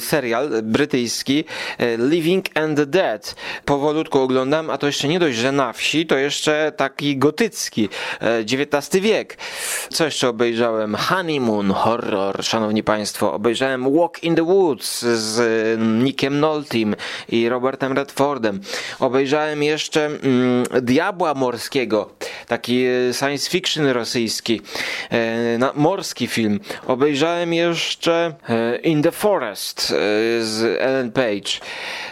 serial 0.00 0.62
brytyjski 0.62 1.44
e, 1.78 1.96
Living 1.96 2.46
and 2.54 2.76
the 2.76 2.86
Dead. 2.86 3.34
Powolutku 3.64 4.20
oglądam, 4.20 4.70
a 4.70 4.78
to 4.78 4.86
jeszcze 4.86 5.08
nie 5.08 5.18
dość, 5.18 5.36
że 5.38 5.52
na 5.52 5.72
wsi, 5.72 6.06
to 6.06 6.16
jeszcze 6.16 6.72
taki 6.76 7.16
gotycki, 7.16 7.88
e, 8.20 8.38
XIX 8.38 9.02
wiek. 9.02 9.38
Co 9.90 10.04
jeszcze 10.04 10.28
obejrzałem? 10.28 10.94
Honeymoon, 10.94 11.70
horror, 11.70 12.44
szanowni 12.44 12.82
państwo. 12.82 13.32
Obejrzałem 13.32 13.96
Walk 13.96 14.22
in 14.22 14.34
the 14.34 14.44
Woods 14.44 15.02
z 15.02 15.40
e, 15.40 15.84
Nickiem 16.04 16.40
Noltym 16.40 16.96
i 17.28 17.48
Robertem 17.48 17.92
Redfordem. 17.92 18.60
Obejrzałem 19.00 19.62
jeszcze 19.62 20.06
mm, 20.06 20.64
Diabła 20.82 21.34
Morskiego, 21.34 22.10
taki 22.46 22.84
e, 22.84 23.14
science 23.14 23.50
fiction 23.50 23.86
rosyjski, 23.86 24.60
e, 25.12 25.58
morski 25.74 26.26
film. 26.26 26.47
Obejrzałem 26.86 27.52
jeszcze 27.52 28.34
e, 28.48 28.76
In 28.76 29.02
the 29.02 29.12
Forest 29.12 29.80
e, 29.80 29.94
z 30.44 30.80
Ellen 30.80 31.12
Page. 31.12 31.50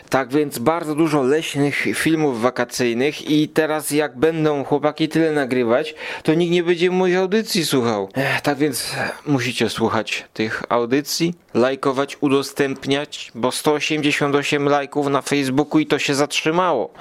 Tak 0.09 0.29
więc 0.29 0.59
bardzo 0.59 0.95
dużo 0.95 1.23
leśnych 1.23 1.87
filmów 1.95 2.41
wakacyjnych 2.41 3.31
i 3.31 3.49
teraz 3.49 3.91
jak 3.91 4.19
będą 4.19 4.65
chłopaki 4.65 5.09
tyle 5.09 5.33
nagrywać, 5.33 5.95
to 6.23 6.35
nikt 6.35 6.53
nie 6.53 6.63
będzie 6.63 6.91
moich 6.91 7.19
audycji 7.19 7.67
słuchał. 7.67 8.09
Ech, 8.15 8.41
tak 8.41 8.59
więc 8.59 8.95
musicie 9.27 9.69
słuchać 9.69 10.25
tych 10.35 10.63
audycji, 10.69 11.35
lajkować, 11.55 12.17
udostępniać, 12.21 13.33
bo 13.35 13.53
188 13.53 14.69
lajków 14.69 15.07
na 15.07 15.23
Facebooku 15.23 15.79
i 15.79 15.87
to 15.87 15.99
się 15.99 16.15
zatrzymało. 16.15 16.93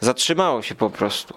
Zatrzymało 0.00 0.62
się 0.62 0.74
po 0.74 0.90
prostu. 0.90 1.34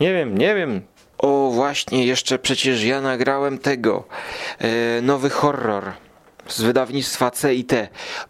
Nie 0.00 0.12
wiem, 0.12 0.38
nie 0.38 0.54
wiem. 0.54 0.93
O, 1.24 1.50
właśnie, 1.50 2.06
jeszcze 2.06 2.38
przecież 2.38 2.84
ja 2.84 3.00
nagrałem 3.00 3.58
tego. 3.58 4.04
E, 4.58 5.00
nowy 5.02 5.30
horror 5.30 5.92
z 6.48 6.62
wydawnictwa 6.62 7.30
CIT. 7.30 7.72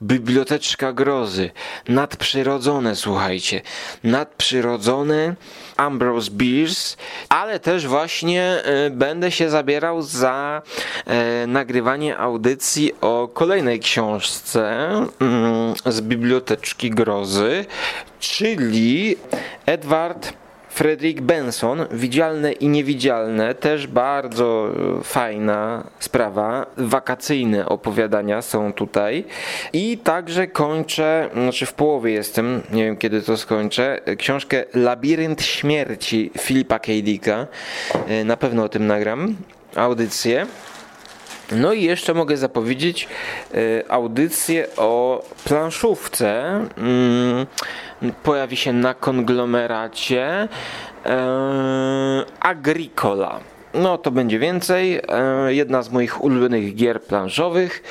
Biblioteczka 0.02 0.92
Grozy. 0.92 1.50
Nadprzyrodzone, 1.88 2.96
słuchajcie. 2.96 3.61
Nadprzyrodzone. 4.04 5.35
Ambrose 5.76 6.30
Bierce, 6.30 6.96
ale 7.28 7.61
też 7.61 7.87
właśnie 7.87 8.42
e, 8.42 8.90
będę 8.90 9.30
się 9.30 9.50
zabierał 9.50 10.02
za 10.02 10.62
e, 11.07 11.46
nagrywanie 11.46 12.18
audycji 12.18 12.92
o 13.00 13.28
kolejnej 13.35 13.80
książce 13.80 14.90
mm, 15.20 15.74
z 15.87 16.00
Biblioteczki 16.00 16.90
Grozy, 16.90 17.64
czyli 18.20 19.16
Edward 19.66 20.43
Frederick 20.74 21.20
Benson, 21.20 21.87
Widzialne 21.90 22.52
i 22.52 22.68
Niewidzialne, 22.68 23.54
też 23.54 23.87
bardzo 23.87 24.68
e, 25.00 25.04
fajna 25.04 25.84
sprawa. 25.98 26.66
Wakacyjne 26.76 27.66
opowiadania 27.66 28.42
są 28.42 28.72
tutaj. 28.72 29.24
I 29.72 29.98
także 29.98 30.46
kończę, 30.46 31.30
znaczy 31.34 31.66
w 31.66 31.72
połowie 31.72 32.12
jestem, 32.12 32.62
nie 32.72 32.84
wiem 32.84 32.96
kiedy 32.96 33.22
to 33.22 33.37
skończę, 33.37 34.00
książkę 34.18 34.64
Labirynt 34.74 35.42
Śmierci 35.42 36.30
Filipa 36.38 36.78
K. 36.78 36.92
Dicka. 37.02 37.46
E, 38.08 38.24
Na 38.24 38.37
pewno 38.37 38.64
o 38.64 38.68
tym 38.68 38.87
nagram 38.87 39.37
audycję. 39.76 40.46
No 41.52 41.72
i 41.72 41.83
jeszcze 41.83 42.14
mogę 42.14 42.37
zapowiedzieć 42.37 43.09
e, 43.54 43.59
audycję 43.92 44.66
o 44.76 45.22
planszówce. 45.44 46.50
Mm, 46.78 47.46
Pojawi 48.22 48.57
się 48.57 48.72
na 48.72 48.94
konglomeracie 48.94 50.48
e, 51.07 51.18
Agricola. 52.40 53.40
No 53.74 53.98
to 53.98 54.11
będzie 54.11 54.38
więcej. 54.38 55.00
E, 55.09 55.54
Jedna 55.54 55.83
z 55.83 55.90
moich 55.90 56.24
ulubionych 56.24 56.74
gier 56.74 57.02
planszowych. 57.02 57.83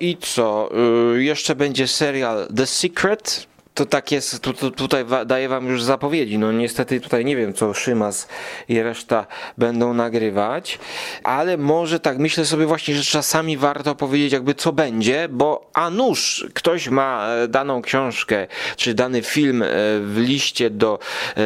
I 0.00 0.16
co? 0.20 0.70
Jeszcze 1.16 1.54
będzie 1.54 1.86
serial 1.88 2.48
The 2.56 2.66
Secret. 2.66 3.46
To 3.78 3.86
tak 3.86 4.12
jest, 4.12 4.40
tu, 4.40 4.52
tu, 4.52 4.70
tutaj 4.70 5.04
daję 5.26 5.48
wam 5.48 5.66
już 5.66 5.82
zapowiedzi. 5.82 6.38
No 6.38 6.52
niestety 6.52 7.00
tutaj 7.00 7.24
nie 7.24 7.36
wiem, 7.36 7.54
co 7.54 7.74
Szymas 7.74 8.28
i 8.68 8.82
reszta 8.82 9.26
będą 9.58 9.94
nagrywać, 9.94 10.78
ale 11.24 11.56
może 11.56 12.00
tak 12.00 12.18
myślę 12.18 12.44
sobie 12.44 12.66
właśnie, 12.66 12.94
że 12.94 13.02
czasami 13.02 13.56
warto 13.56 13.94
powiedzieć 13.94 14.32
jakby 14.32 14.54
co 14.54 14.72
będzie, 14.72 15.28
bo 15.30 15.70
a 15.74 15.90
nuż 15.90 16.46
ktoś 16.54 16.88
ma 16.88 17.28
e, 17.28 17.48
daną 17.48 17.82
książkę, 17.82 18.46
czy 18.76 18.94
dany 18.94 19.22
film 19.22 19.62
e, 19.62 19.66
w 20.00 20.14
liście 20.16 20.70
do 20.70 20.98
e, 20.98 21.42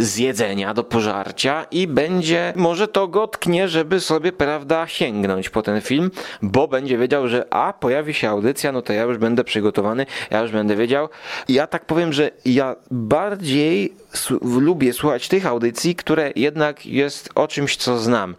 zjedzenia, 0.00 0.74
do 0.74 0.84
pożarcia 0.84 1.66
i 1.70 1.86
będzie, 1.86 2.52
może 2.56 2.88
to 2.88 3.08
go 3.08 3.28
tknie, 3.28 3.68
żeby 3.68 4.00
sobie, 4.00 4.32
prawda, 4.32 4.86
sięgnąć 4.86 5.48
po 5.48 5.62
ten 5.62 5.80
film, 5.80 6.10
bo 6.42 6.68
będzie 6.68 6.98
wiedział, 6.98 7.28
że 7.28 7.46
a, 7.50 7.72
pojawi 7.72 8.14
się 8.14 8.30
audycja, 8.30 8.72
no 8.72 8.82
to 8.82 8.92
ja 8.92 9.02
już 9.02 9.18
będę 9.18 9.44
przygotowany, 9.44 10.06
ja 10.30 10.40
już 10.40 10.50
będę 10.50 10.76
wiedział. 10.76 11.08
Ja 11.48 11.66
tak 11.66 11.84
powiem, 11.84 12.12
że 12.12 12.30
ja 12.44 12.76
bardziej 12.90 13.92
lubię 14.40 14.92
słuchać 14.92 15.28
tych 15.28 15.46
audycji, 15.46 15.94
które 15.94 16.32
jednak 16.36 16.86
jest 16.86 17.28
o 17.34 17.48
czymś, 17.48 17.76
co 17.76 17.98
znam. 17.98 18.34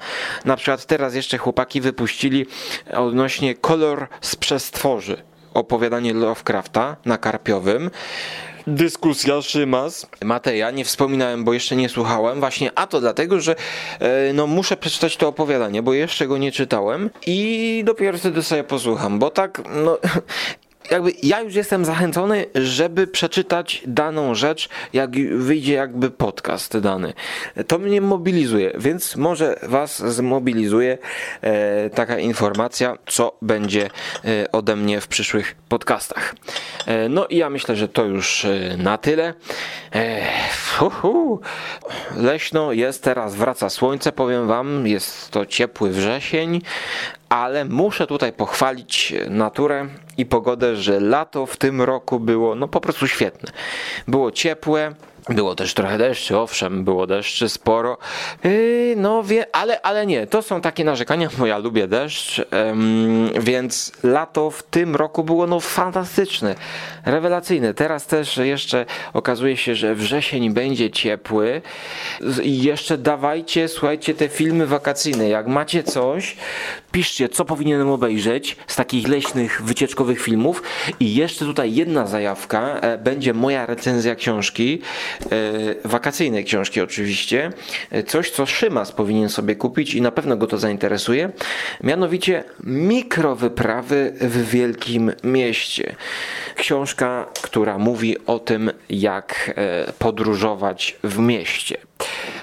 Na 0.46 0.56
przykład 0.56 0.86
teraz 0.86 1.16
jeszcze 1.16 1.38
chłopaki 1.38 1.82
wypuścili 1.82 2.46
odnośnie 2.94 3.56
kolor 3.56 4.08
z 4.22 4.36
przestworzy 4.36 5.18
opowiadanie 5.54 6.14
Lovecrafta 6.14 6.96
na 7.06 7.18
Karpiowym. 7.18 7.92
Dyskusja 8.68 9.42
Szymas. 9.42 10.08
Mateja, 10.24 10.72
nie 10.72 10.86
wspominałem, 10.86 11.44
bo 11.44 11.54
jeszcze 11.54 11.76
nie 11.76 11.90
słuchałem. 11.90 12.40
Właśnie, 12.40 12.72
a 12.76 12.88
to 12.88 13.00
dlatego, 13.02 13.42
że 13.42 13.56
e, 14.00 14.34
no 14.34 14.48
muszę 14.48 14.78
przeczytać 14.78 15.18
to 15.18 15.28
opowiadanie, 15.28 15.82
bo 15.82 15.94
jeszcze 15.94 16.28
go 16.28 16.38
nie 16.38 16.52
czytałem 16.52 17.10
i 17.28 17.82
dopiero 17.86 18.18
wtedy 18.18 18.44
sobie 18.44 18.64
posłucham, 18.64 19.20
bo 19.20 19.30
tak, 19.30 19.62
no 19.76 19.98
jakby 20.92 21.14
ja 21.24 21.42
już 21.42 21.56
jestem 21.56 21.86
zachęcony, 21.86 22.46
żeby 22.56 23.08
przeczytać 23.08 23.84
daną 23.88 24.36
rzecz, 24.36 24.70
jak 24.94 25.12
wyjdzie 25.38 25.74
jakby 25.74 26.12
podcast 26.12 26.78
dany. 26.78 27.14
To 27.68 27.80
mnie 27.80 28.02
mobilizuje, 28.02 28.72
więc 28.78 29.16
może 29.16 29.60
was 29.64 29.98
zmobilizuje 29.98 30.98
e, 31.42 31.90
taka 31.90 32.20
informacja, 32.20 32.98
co 33.08 33.38
będzie 33.42 33.90
e, 34.26 34.52
ode 34.52 34.76
mnie 34.76 35.02
w 35.02 35.08
przyszłych 35.08 35.56
podcastach. 35.70 36.36
E, 36.86 37.10
no 37.10 37.28
i 37.28 37.38
ja 37.38 37.50
myślę, 37.50 37.76
że 37.76 37.88
to 37.88 38.06
już 38.06 38.46
e, 38.46 38.78
na 38.78 38.98
tyle. 38.98 39.34
E, 39.94 40.22
hu, 40.78 40.90
hu. 40.90 41.40
Leśno 42.16 42.72
jest 42.72 43.04
teraz, 43.04 43.36
wraca 43.36 43.70
słońce, 43.70 44.12
powiem 44.12 44.48
wam, 44.48 44.88
jest 44.88 45.32
to 45.32 45.46
ciepły 45.46 45.90
wrzesień, 45.90 46.62
ale 47.30 47.66
muszę 47.66 48.08
tutaj 48.08 48.34
pochwalić 48.34 49.14
naturę 49.30 49.88
i 50.18 50.26
pogodę, 50.26 50.76
że 50.76 51.00
lato 51.00 51.46
w 51.46 51.58
tym 51.58 51.82
roku 51.82 52.20
było 52.20 52.56
no 52.56 52.68
po 52.68 52.82
prostu 52.82 53.08
świetne. 53.08 53.52
Było 54.08 54.32
ciepłe, 54.32 54.94
było 55.30 55.56
też 55.56 55.74
trochę 55.74 55.98
deszczy, 55.98 56.38
owszem, 56.38 56.84
było 56.84 57.08
deszczy 57.08 57.50
sporo. 57.50 57.98
Yy, 58.44 58.94
no 58.98 59.24
wie, 59.24 59.56
ale, 59.56 59.82
ale 59.82 60.06
nie, 60.06 60.28
to 60.28 60.42
są 60.42 60.62
takie 60.62 60.84
narzekania, 60.84 61.30
bo 61.38 61.46
ja 61.46 61.58
lubię 61.58 61.88
deszcz, 61.88 62.42
em, 62.52 63.30
więc 63.40 63.92
lato 64.04 64.52
w 64.52 64.64
tym 64.64 64.96
roku 64.96 65.24
było 65.24 65.48
no 65.48 65.60
fantastyczne, 65.60 66.56
rewelacyjne. 67.06 67.74
Teraz 67.74 68.06
też 68.06 68.38
jeszcze 68.38 68.86
okazuje 69.14 69.58
się, 69.58 69.76
że 69.76 69.96
wrzesień 69.96 70.50
będzie 70.50 70.92
ciepły 70.92 71.62
i 72.44 72.64
jeszcze 72.64 72.98
dawajcie, 72.98 73.68
słuchajcie, 73.68 74.14
te 74.14 74.30
filmy 74.30 74.68
wakacyjne. 74.68 75.30
Jak 75.30 75.48
macie 75.48 75.84
coś, 75.84 76.36
piszcie, 76.98 77.30
co 77.30 77.46
powinienem 77.46 77.90
obejrzeć 77.90 78.58
z 78.68 78.76
takich 78.76 79.08
leśnych, 79.08 79.62
wycieczkowych 79.64 80.22
filmów. 80.22 80.64
I 81.00 81.16
jeszcze 81.16 81.46
tutaj 81.46 81.74
jedna 81.74 82.08
zajawka. 82.08 82.80
E, 82.80 82.98
będzie 82.98 83.34
moja 83.34 83.66
recenzja 83.66 84.16
książki, 84.16 84.82
e, 85.32 85.88
wakacyjnej 85.88 86.46
książki 86.46 86.82
oczywiście. 86.82 87.52
E, 87.92 88.04
coś, 88.04 88.32
co 88.32 88.46
Szymas 88.46 88.92
powinien 88.92 89.30
sobie 89.30 89.56
kupić 89.56 89.94
i 89.94 90.02
na 90.02 90.12
pewno 90.12 90.38
go 90.38 90.48
to 90.48 90.58
zainteresuje. 90.58 91.30
Mianowicie 91.84 92.44
mikrowyprawy 92.64 94.14
w 94.22 94.50
wielkim 94.50 95.12
mieście. 95.24 95.96
Książka, 96.56 97.26
która 97.42 97.78
mówi 97.78 98.26
o 98.26 98.40
tym, 98.40 98.72
jak 98.90 99.54
podróżować 100.00 100.98
w 101.04 101.20
mieście. 101.20 101.78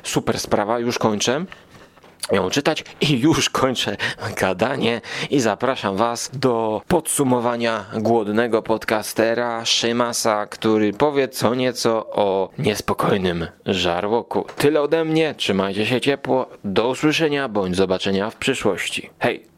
Super 0.03 0.41
sprawa, 0.41 0.79
już 0.79 0.99
kończę 0.99 1.45
ją 2.33 2.51
czytać 2.51 2.85
i 3.01 3.21
już 3.21 3.51
kończę 3.51 3.97
gadanie 4.37 5.01
i 5.31 5.41
zapraszam 5.41 5.97
Was 5.97 6.31
do 6.33 6.83
podsumowania 6.89 7.85
głodnego 7.95 8.63
podcastera 8.63 9.65
Szymasa, 9.65 10.47
który 10.47 10.93
powie 10.93 11.29
co 11.29 11.55
nieco 11.55 12.07
o 12.07 12.51
niespokojnym 12.59 13.47
żarłoku. 13.67 14.47
Tyle 14.57 14.83
ode 14.83 15.05
mnie, 15.05 15.35
trzymajcie 15.35 15.87
się 15.87 16.01
ciepło, 16.01 16.47
do 16.65 16.89
usłyszenia 16.89 17.49
bądź 17.49 17.77
zobaczenia 17.77 18.31
w 18.31 18.37
przyszłości. 18.37 19.11
Hej! 19.19 19.55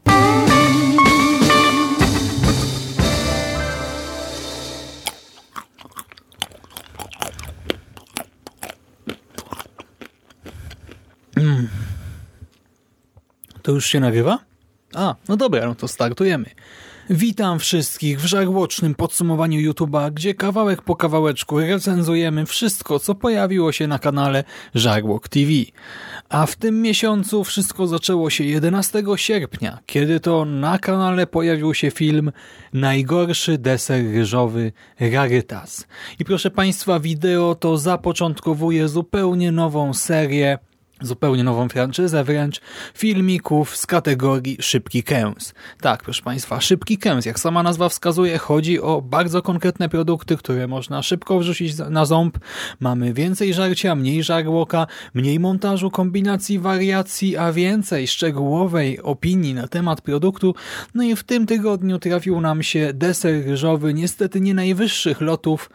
To 13.67 13.71
już 13.71 13.85
się 13.85 13.99
nagrywa? 13.99 14.39
A, 14.93 15.15
no 15.29 15.37
dobra, 15.37 15.67
no 15.67 15.75
to 15.75 15.87
startujemy. 15.87 16.45
Witam 17.09 17.59
wszystkich 17.59 18.21
w 18.21 18.25
żarłocznym 18.25 18.95
podsumowaniu 18.95 19.71
YouTube'a, 19.71 20.13
gdzie 20.13 20.33
kawałek 20.33 20.81
po 20.81 20.95
kawałeczku 20.95 21.59
recenzujemy 21.59 22.45
wszystko, 22.45 22.99
co 22.99 23.15
pojawiło 23.15 23.71
się 23.71 23.87
na 23.87 23.99
kanale 23.99 24.43
Żarłok 24.75 25.29
TV. 25.29 25.51
A 26.29 26.45
w 26.45 26.55
tym 26.55 26.81
miesiącu 26.81 27.43
wszystko 27.43 27.87
zaczęło 27.87 28.29
się 28.29 28.43
11 28.43 29.03
sierpnia, 29.15 29.79
kiedy 29.85 30.19
to 30.19 30.45
na 30.45 30.79
kanale 30.79 31.27
pojawił 31.27 31.73
się 31.73 31.91
film 31.91 32.31
Najgorszy 32.73 33.57
deser 33.57 34.05
ryżowy 34.13 34.71
Rarytas. 34.99 35.87
I 36.19 36.25
proszę 36.25 36.51
Państwa, 36.51 36.99
wideo 36.99 37.55
to 37.55 37.77
zapoczątkowuje 37.77 38.87
zupełnie 38.87 39.51
nową 39.51 39.93
serię 39.93 40.57
zupełnie 41.01 41.43
nową 41.43 41.69
franczyzę 41.69 42.23
wręcz 42.23 42.61
filmików 42.93 43.77
z 43.77 43.85
kategorii 43.85 44.57
szybki 44.59 45.03
kęs. 45.03 45.53
Tak, 45.81 46.03
proszę 46.03 46.23
Państwa, 46.23 46.61
szybki 46.61 46.97
kęs, 46.97 47.25
jak 47.25 47.39
sama 47.39 47.63
nazwa 47.63 47.89
wskazuje, 47.89 48.37
chodzi 48.37 48.81
o 48.81 49.01
bardzo 49.01 49.41
konkretne 49.41 49.89
produkty, 49.89 50.37
które 50.37 50.67
można 50.67 51.01
szybko 51.01 51.39
wrzucić 51.39 51.77
na 51.89 52.05
ząb. 52.05 52.37
Mamy 52.79 53.13
więcej 53.13 53.53
żarcia, 53.53 53.95
mniej 53.95 54.23
żarłoka, 54.23 54.87
mniej 55.13 55.39
montażu, 55.39 55.91
kombinacji, 55.91 56.59
wariacji, 56.59 57.37
a 57.37 57.51
więcej 57.51 58.07
szczegółowej 58.07 59.01
opinii 59.01 59.53
na 59.53 59.67
temat 59.67 60.01
produktu. 60.01 60.55
No 60.95 61.03
i 61.03 61.15
w 61.15 61.23
tym 61.23 61.45
tygodniu 61.45 61.99
trafił 61.99 62.41
nam 62.41 62.63
się 62.63 62.91
deser 62.93 63.45
ryżowy, 63.45 63.93
niestety 63.93 64.41
nie 64.41 64.53
najwyższych 64.53 65.21
lotów, 65.21 65.69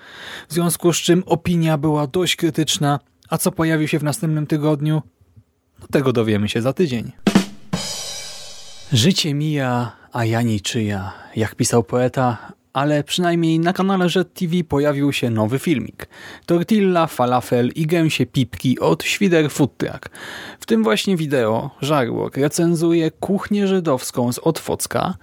w 0.49 0.53
związku 0.53 0.93
z 0.93 0.97
czym 0.97 1.23
opinia 1.27 1.79
była 1.79 2.07
dość 2.07 2.37
krytyczna, 2.37 2.99
a 3.33 3.39
co 3.39 3.53
pojawi 3.53 3.89
się 3.89 3.99
w 3.99 4.05
następnym 4.05 4.47
tygodniu? 4.47 5.03
No 5.81 5.87
tego 5.91 6.13
dowiemy 6.13 6.49
się 6.49 6.63
za 6.63 6.73
tydzień. 6.73 7.13
Życie 8.93 9.35
mija, 9.35 9.97
a 10.13 10.25
ja 10.25 10.43
niczyja. 10.43 11.13
Jak 11.37 11.55
pisał 11.55 11.85
poeta, 11.85 12.53
ale 12.73 13.05
przynajmniej 13.05 13.59
na 13.59 13.73
kanale 13.73 14.07
Jet 14.17 14.35
TV 14.35 14.65
pojawił 14.65 15.13
się 15.13 15.31
nowy 15.31 15.59
filmik. 15.59 16.09
Tortilla, 16.47 17.07
falafel 17.07 17.69
i 17.75 17.87
gęsie 17.87 18.27
pipki 18.27 18.79
od 18.79 19.05
Świder 19.05 19.51
Food 19.51 19.77
Truck. 19.77 20.09
W 20.63 20.67
tym 20.67 20.83
właśnie 20.83 21.17
wideo 21.17 21.71
Żarłok 21.81 22.37
recenzuje 22.37 23.11
kuchnię 23.11 23.67
żydowską 23.67 24.33
z 24.33 24.39
Otwocka, 24.39 25.15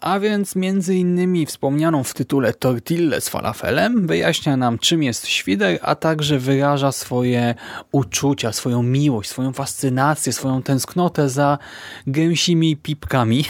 a 0.00 0.20
więc 0.20 0.56
między 0.56 0.94
innymi 0.94 1.46
wspomnianą 1.46 2.04
w 2.04 2.14
tytule 2.14 2.54
tortillę 2.54 3.20
z 3.20 3.28
falafelem 3.28 4.06
wyjaśnia 4.06 4.56
nam 4.56 4.78
czym 4.78 5.02
jest 5.02 5.26
Świder, 5.26 5.78
a 5.82 5.94
także 5.94 6.38
wyraża 6.38 6.92
swoje 6.92 7.54
uczucia, 7.92 8.52
swoją 8.52 8.82
miłość, 8.82 9.30
swoją 9.30 9.52
fascynację, 9.52 10.32
swoją 10.32 10.62
tęsknotę 10.62 11.28
za 11.28 11.58
gęsimi 12.06 12.76
pipkami 12.76 13.44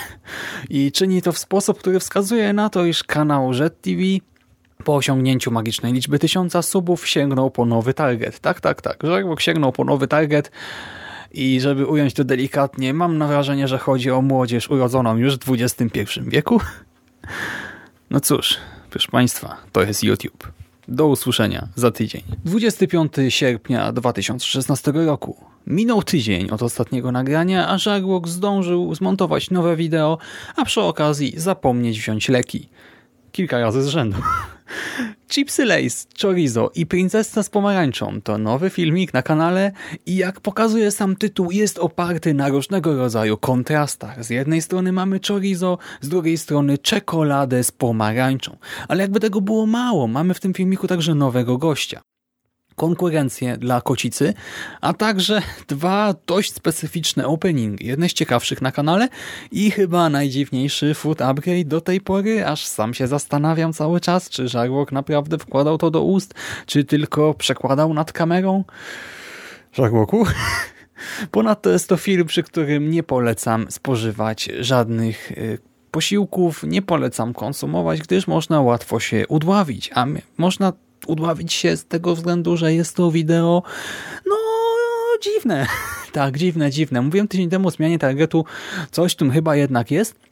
i 0.70 0.92
czyni 0.92 1.22
to 1.22 1.32
w 1.32 1.38
sposób, 1.38 1.78
który 1.78 2.00
wskazuje 2.00 2.52
na 2.52 2.70
to, 2.70 2.84
iż 2.84 3.04
kanał 3.04 3.52
Jet 3.52 3.80
TV 3.80 4.02
po 4.84 4.94
osiągnięciu 4.94 5.50
magicznej 5.50 5.92
liczby 5.92 6.18
tysiąca 6.18 6.62
subów 6.62 7.08
sięgnął 7.08 7.50
po 7.50 7.66
nowy 7.66 7.94
target. 7.94 8.40
Tak, 8.40 8.60
tak, 8.60 8.82
tak. 8.82 8.96
Żarłok 9.02 9.40
sięgnął 9.40 9.72
po 9.72 9.84
nowy 9.84 10.08
target 10.08 10.50
i 11.32 11.60
żeby 11.60 11.86
ująć 11.86 12.14
to 12.14 12.24
delikatnie, 12.24 12.94
mam 12.94 13.18
wrażenie, 13.28 13.68
że 13.68 13.78
chodzi 13.78 14.10
o 14.10 14.22
młodzież 14.22 14.70
urodzoną 14.70 15.16
już 15.16 15.36
w 15.36 15.52
XXI 15.52 16.20
wieku. 16.26 16.60
No 18.10 18.20
cóż, 18.20 18.56
proszę 18.90 19.08
Państwa, 19.10 19.56
to 19.72 19.82
jest 19.82 20.04
YouTube. 20.04 20.52
Do 20.88 21.06
usłyszenia 21.06 21.68
za 21.74 21.90
tydzień. 21.90 22.22
25 22.44 23.12
sierpnia 23.28 23.92
2016 23.92 24.92
roku. 24.94 25.36
Minął 25.66 26.02
tydzień 26.02 26.50
od 26.50 26.62
ostatniego 26.62 27.12
nagrania, 27.12 27.68
a 27.68 27.78
Żarłok 27.78 28.28
zdążył 28.28 28.94
zmontować 28.94 29.50
nowe 29.50 29.76
wideo, 29.76 30.18
a 30.56 30.64
przy 30.64 30.80
okazji 30.80 31.34
zapomnieć 31.36 32.00
wziąć 32.00 32.28
leki 32.28 32.68
kilka 33.32 33.58
razy 33.58 33.82
z 33.82 33.88
rzędu. 33.88 34.16
Chipsy 35.28 35.64
Lace, 35.64 36.06
Chorizo 36.22 36.70
i 36.74 36.86
Princessa 36.86 37.42
z 37.42 37.50
pomarańczą 37.50 38.20
to 38.22 38.38
nowy 38.38 38.70
filmik 38.70 39.14
na 39.14 39.22
kanale 39.22 39.72
i 40.06 40.16
jak 40.16 40.40
pokazuje 40.40 40.90
sam 40.90 41.16
tytuł 41.16 41.50
jest 41.50 41.78
oparty 41.78 42.34
na 42.34 42.48
różnego 42.48 42.96
rodzaju 42.96 43.36
kontrastach. 43.36 44.24
Z 44.24 44.30
jednej 44.30 44.62
strony 44.62 44.92
mamy 44.92 45.20
chorizo, 45.28 45.78
z 46.00 46.08
drugiej 46.08 46.38
strony 46.38 46.78
czekoladę 46.78 47.64
z 47.64 47.72
pomarańczą. 47.72 48.56
Ale 48.88 49.02
jakby 49.02 49.20
tego 49.20 49.40
było 49.40 49.66
mało, 49.66 50.06
mamy 50.06 50.34
w 50.34 50.40
tym 50.40 50.54
filmiku 50.54 50.88
także 50.88 51.14
nowego 51.14 51.58
gościa 51.58 52.00
konkurencję 52.80 53.56
dla 53.56 53.80
kocicy, 53.80 54.34
a 54.80 54.92
także 54.92 55.42
dwa 55.68 56.14
dość 56.26 56.54
specyficzne 56.54 57.26
openingi. 57.26 57.86
Jedne 57.86 58.08
z 58.08 58.12
ciekawszych 58.12 58.62
na 58.62 58.72
kanale 58.72 59.08
i 59.52 59.70
chyba 59.70 60.08
najdziwniejszy 60.08 60.94
food 60.94 61.22
upgrade 61.22 61.68
do 61.68 61.80
tej 61.80 62.00
pory, 62.00 62.46
aż 62.46 62.66
sam 62.66 62.94
się 62.94 63.06
zastanawiam 63.06 63.72
cały 63.72 64.00
czas, 64.00 64.30
czy 64.30 64.48
Żarłok 64.48 64.92
naprawdę 64.92 65.38
wkładał 65.38 65.78
to 65.78 65.90
do 65.90 66.02
ust, 66.02 66.34
czy 66.66 66.84
tylko 66.84 67.34
przekładał 67.34 67.94
nad 67.94 68.12
kamerą. 68.12 68.64
Żarłoku? 69.72 70.26
Ponadto 71.30 71.70
jest 71.70 71.88
to 71.88 71.96
film, 71.96 72.26
przy 72.26 72.42
którym 72.42 72.90
nie 72.90 73.02
polecam 73.02 73.70
spożywać 73.70 74.48
żadnych 74.60 75.32
y, 75.32 75.58
posiłków, 75.90 76.62
nie 76.62 76.82
polecam 76.82 77.34
konsumować, 77.34 78.00
gdyż 78.00 78.26
można 78.26 78.60
łatwo 78.60 79.00
się 79.00 79.28
udławić, 79.28 79.90
a 79.94 80.06
można 80.38 80.72
udławić 81.06 81.52
się 81.52 81.76
z 81.76 81.84
tego 81.84 82.14
względu, 82.14 82.56
że 82.56 82.74
jest 82.74 82.96
to 82.96 83.10
wideo 83.10 83.62
no 84.26 84.36
dziwne. 85.22 85.66
tak, 86.12 86.38
dziwne, 86.38 86.70
dziwne. 86.70 87.02
Mówiłem 87.02 87.28
tydzień 87.28 87.50
temu 87.50 87.68
o 87.68 87.70
zmianie 87.70 87.98
targetu, 87.98 88.44
coś 88.90 89.14
tym 89.14 89.30
chyba 89.30 89.56
jednak 89.56 89.90
jest. 89.90 90.30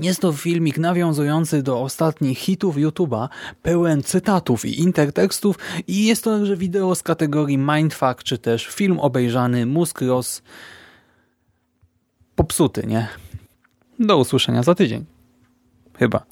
Jest 0.00 0.20
to 0.20 0.32
filmik 0.32 0.78
nawiązujący 0.78 1.62
do 1.62 1.80
ostatnich 1.80 2.38
hitów 2.38 2.76
YouTube'a, 2.76 3.28
pełen 3.62 4.02
cytatów 4.02 4.64
i 4.64 4.80
intertekstów 4.80 5.58
i 5.86 6.06
jest 6.06 6.24
to 6.24 6.38
także 6.38 6.56
wideo 6.56 6.94
z 6.94 7.02
kategorii 7.02 7.58
Mindfuck, 7.58 8.22
czy 8.22 8.38
też 8.38 8.66
film 8.66 8.98
obejrzany, 8.98 9.66
mózg 9.66 10.00
roz... 10.00 10.42
popsuty, 12.34 12.86
nie? 12.86 13.08
Do 13.98 14.18
usłyszenia 14.18 14.62
za 14.62 14.74
tydzień. 14.74 15.04
Chyba. 15.98 16.24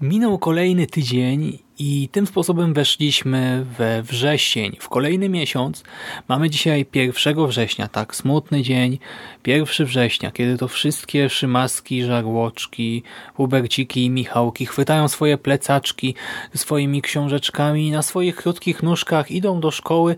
Minął 0.00 0.38
kolejny 0.38 0.86
tydzień 0.86 1.58
i 1.78 2.08
tym 2.12 2.26
sposobem 2.26 2.74
weszliśmy 2.74 3.66
we 3.78 4.02
wrzesień, 4.02 4.76
w 4.80 4.88
kolejny 4.88 5.28
miesiąc. 5.28 5.84
Mamy 6.28 6.50
dzisiaj 6.50 6.86
1 6.94 7.46
września, 7.46 7.88
tak, 7.88 8.16
smutny 8.16 8.62
dzień, 8.62 8.98
1 9.46 9.86
września, 9.86 10.30
kiedy 10.30 10.58
to 10.58 10.68
wszystkie 10.68 11.30
szymaski, 11.30 12.04
żarłoczki, 12.04 13.02
Huberciki 13.34 14.04
i 14.04 14.10
Michałki 14.10 14.66
chwytają 14.66 15.08
swoje 15.08 15.38
plecaczki 15.38 16.14
swoimi 16.54 17.02
książeczkami 17.02 17.90
na 17.90 18.02
swoich 18.02 18.36
krótkich 18.36 18.82
nóżkach, 18.82 19.30
idą 19.30 19.60
do 19.60 19.70
szkoły. 19.70 20.16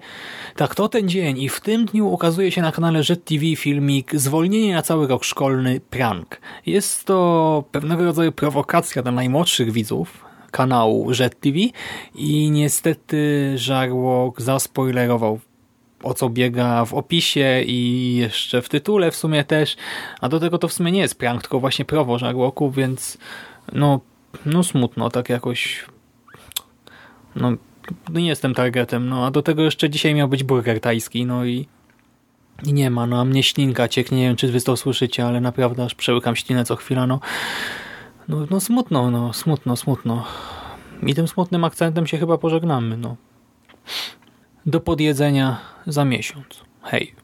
Tak, 0.57 0.75
to 0.75 0.89
ten 0.89 1.09
dzień 1.09 1.43
i 1.43 1.49
w 1.49 1.61
tym 1.61 1.85
dniu 1.87 2.09
ukazuje 2.09 2.53
się 2.53 2.63
na 2.63 2.73
kanale 2.73 3.03
Jet 3.09 3.25
TV 3.25 3.57
filmik 3.57 4.15
Zwolnienie 4.15 4.75
na 4.75 4.83
cały 4.83 5.07
rok 5.07 5.25
szkolny 5.25 5.81
prank. 5.81 6.41
Jest 6.67 7.05
to 7.05 7.65
pewnego 7.73 8.05
rodzaju 8.05 8.33
prowokacja 8.33 9.03
dla 9.03 9.13
najmłodszych 9.13 9.73
widzów, 9.73 10.28
kanału 10.51 11.13
Jet 11.21 11.41
TV 11.41 11.59
i 12.15 12.51
niestety 12.51 13.53
Żarłok 13.57 14.41
zaspoilerował 14.41 15.41
o 16.03 16.15
co 16.15 16.31
biega 16.31 16.85
w 16.85 16.95
opisie 16.95 17.63
i 17.67 18.15
jeszcze 18.17 18.63
w 18.63 18.69
tytule 18.69 19.11
w 19.11 19.17
sumie 19.17 19.45
też, 19.45 19.77
a 20.21 20.29
do 20.29 20.41
tego 20.41 20.59
to 20.59 20.69
w 20.69 20.73
sumie 20.73 20.93
nie 20.93 21.01
jest 21.01 21.19
prank, 21.19 21.43
tylko 21.43 21.61
właśnie 21.61 21.85
prowo 21.85 22.19
żarłoku, 22.19 22.71
więc 22.71 23.19
no, 23.73 24.01
no 24.47 24.63
smutno 24.63 25.11
tak 25.11 25.29
jakoś 25.29 25.85
no 27.37 27.53
nie 28.11 28.29
jestem 28.29 28.55
targetem, 28.55 29.09
no 29.09 29.27
a 29.27 29.31
do 29.31 29.43
tego 29.43 29.63
jeszcze 29.63 29.91
dzisiaj 29.91 30.15
miał 30.15 30.29
być 30.29 30.45
burger 30.45 30.81
tajski, 30.81 31.27
no 31.27 31.45
i, 31.45 31.67
i 32.65 32.73
nie 32.73 32.91
ma, 32.91 33.07
no 33.07 33.21
a 33.21 33.25
mnie 33.25 33.43
ślinka 33.43 33.89
cieknie, 33.89 34.19
nie 34.19 34.27
wiem 34.27 34.37
czy 34.37 34.53
wy 34.53 34.61
to 34.61 34.77
słyszycie, 34.77 35.27
ale 35.27 35.41
naprawdę 35.41 35.85
aż 35.85 35.95
przełykam 35.95 36.37
ślinę 36.37 36.65
co 36.65 36.77
chwila, 36.77 37.07
no 37.07 37.21
no, 38.29 38.47
no 38.51 38.61
smutno, 38.61 39.11
no 39.11 39.33
smutno, 39.33 39.77
smutno 39.77 40.25
i 41.03 41.15
tym 41.15 41.29
smutnym 41.29 41.65
akcentem 41.65 42.07
się 42.07 42.19
chyba 42.19 42.39
pożegnamy, 42.39 42.97
no 42.97 43.17
do 44.67 44.81
podjedzenia 44.81 45.61
za 45.87 46.05
miesiąc. 46.05 46.61
Hej. 46.83 47.15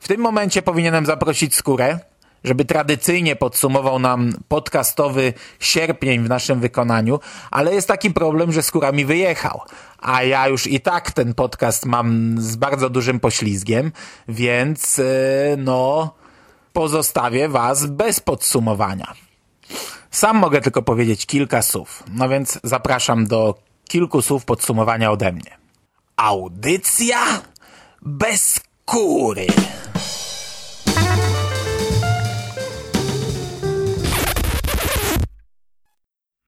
W 0.00 0.08
tym 0.08 0.20
momencie 0.20 0.62
powinienem 0.62 1.06
zaprosić 1.06 1.54
Skórę, 1.54 1.98
żeby 2.44 2.64
tradycyjnie 2.64 3.36
podsumował 3.36 3.98
nam 3.98 4.32
podcastowy 4.48 5.32
sierpień 5.60 6.24
w 6.24 6.28
naszym 6.28 6.60
wykonaniu, 6.60 7.20
ale 7.50 7.74
jest 7.74 7.88
taki 7.88 8.10
problem, 8.10 8.52
że 8.52 8.62
Skóra 8.62 8.92
mi 8.92 9.04
wyjechał, 9.04 9.60
a 9.98 10.22
ja 10.22 10.48
już 10.48 10.66
i 10.66 10.80
tak 10.80 11.12
ten 11.12 11.34
podcast 11.34 11.86
mam 11.86 12.36
z 12.38 12.56
bardzo 12.56 12.90
dużym 12.90 13.20
poślizgiem, 13.20 13.92
więc 14.28 14.98
yy, 14.98 15.04
no 15.58 16.14
pozostawię 16.72 17.48
was 17.48 17.86
bez 17.86 18.20
podsumowania. 18.20 19.14
Sam 20.10 20.36
mogę 20.36 20.60
tylko 20.60 20.82
powiedzieć 20.82 21.26
kilka 21.26 21.62
słów, 21.62 22.02
no 22.12 22.28
więc 22.28 22.58
zapraszam 22.64 23.26
do 23.26 23.54
kilku 23.88 24.22
słów 24.22 24.44
podsumowania 24.44 25.10
ode 25.10 25.32
mnie. 25.32 25.58
Audycja 26.16 27.42
bez 28.02 28.60
kury. 28.84 29.46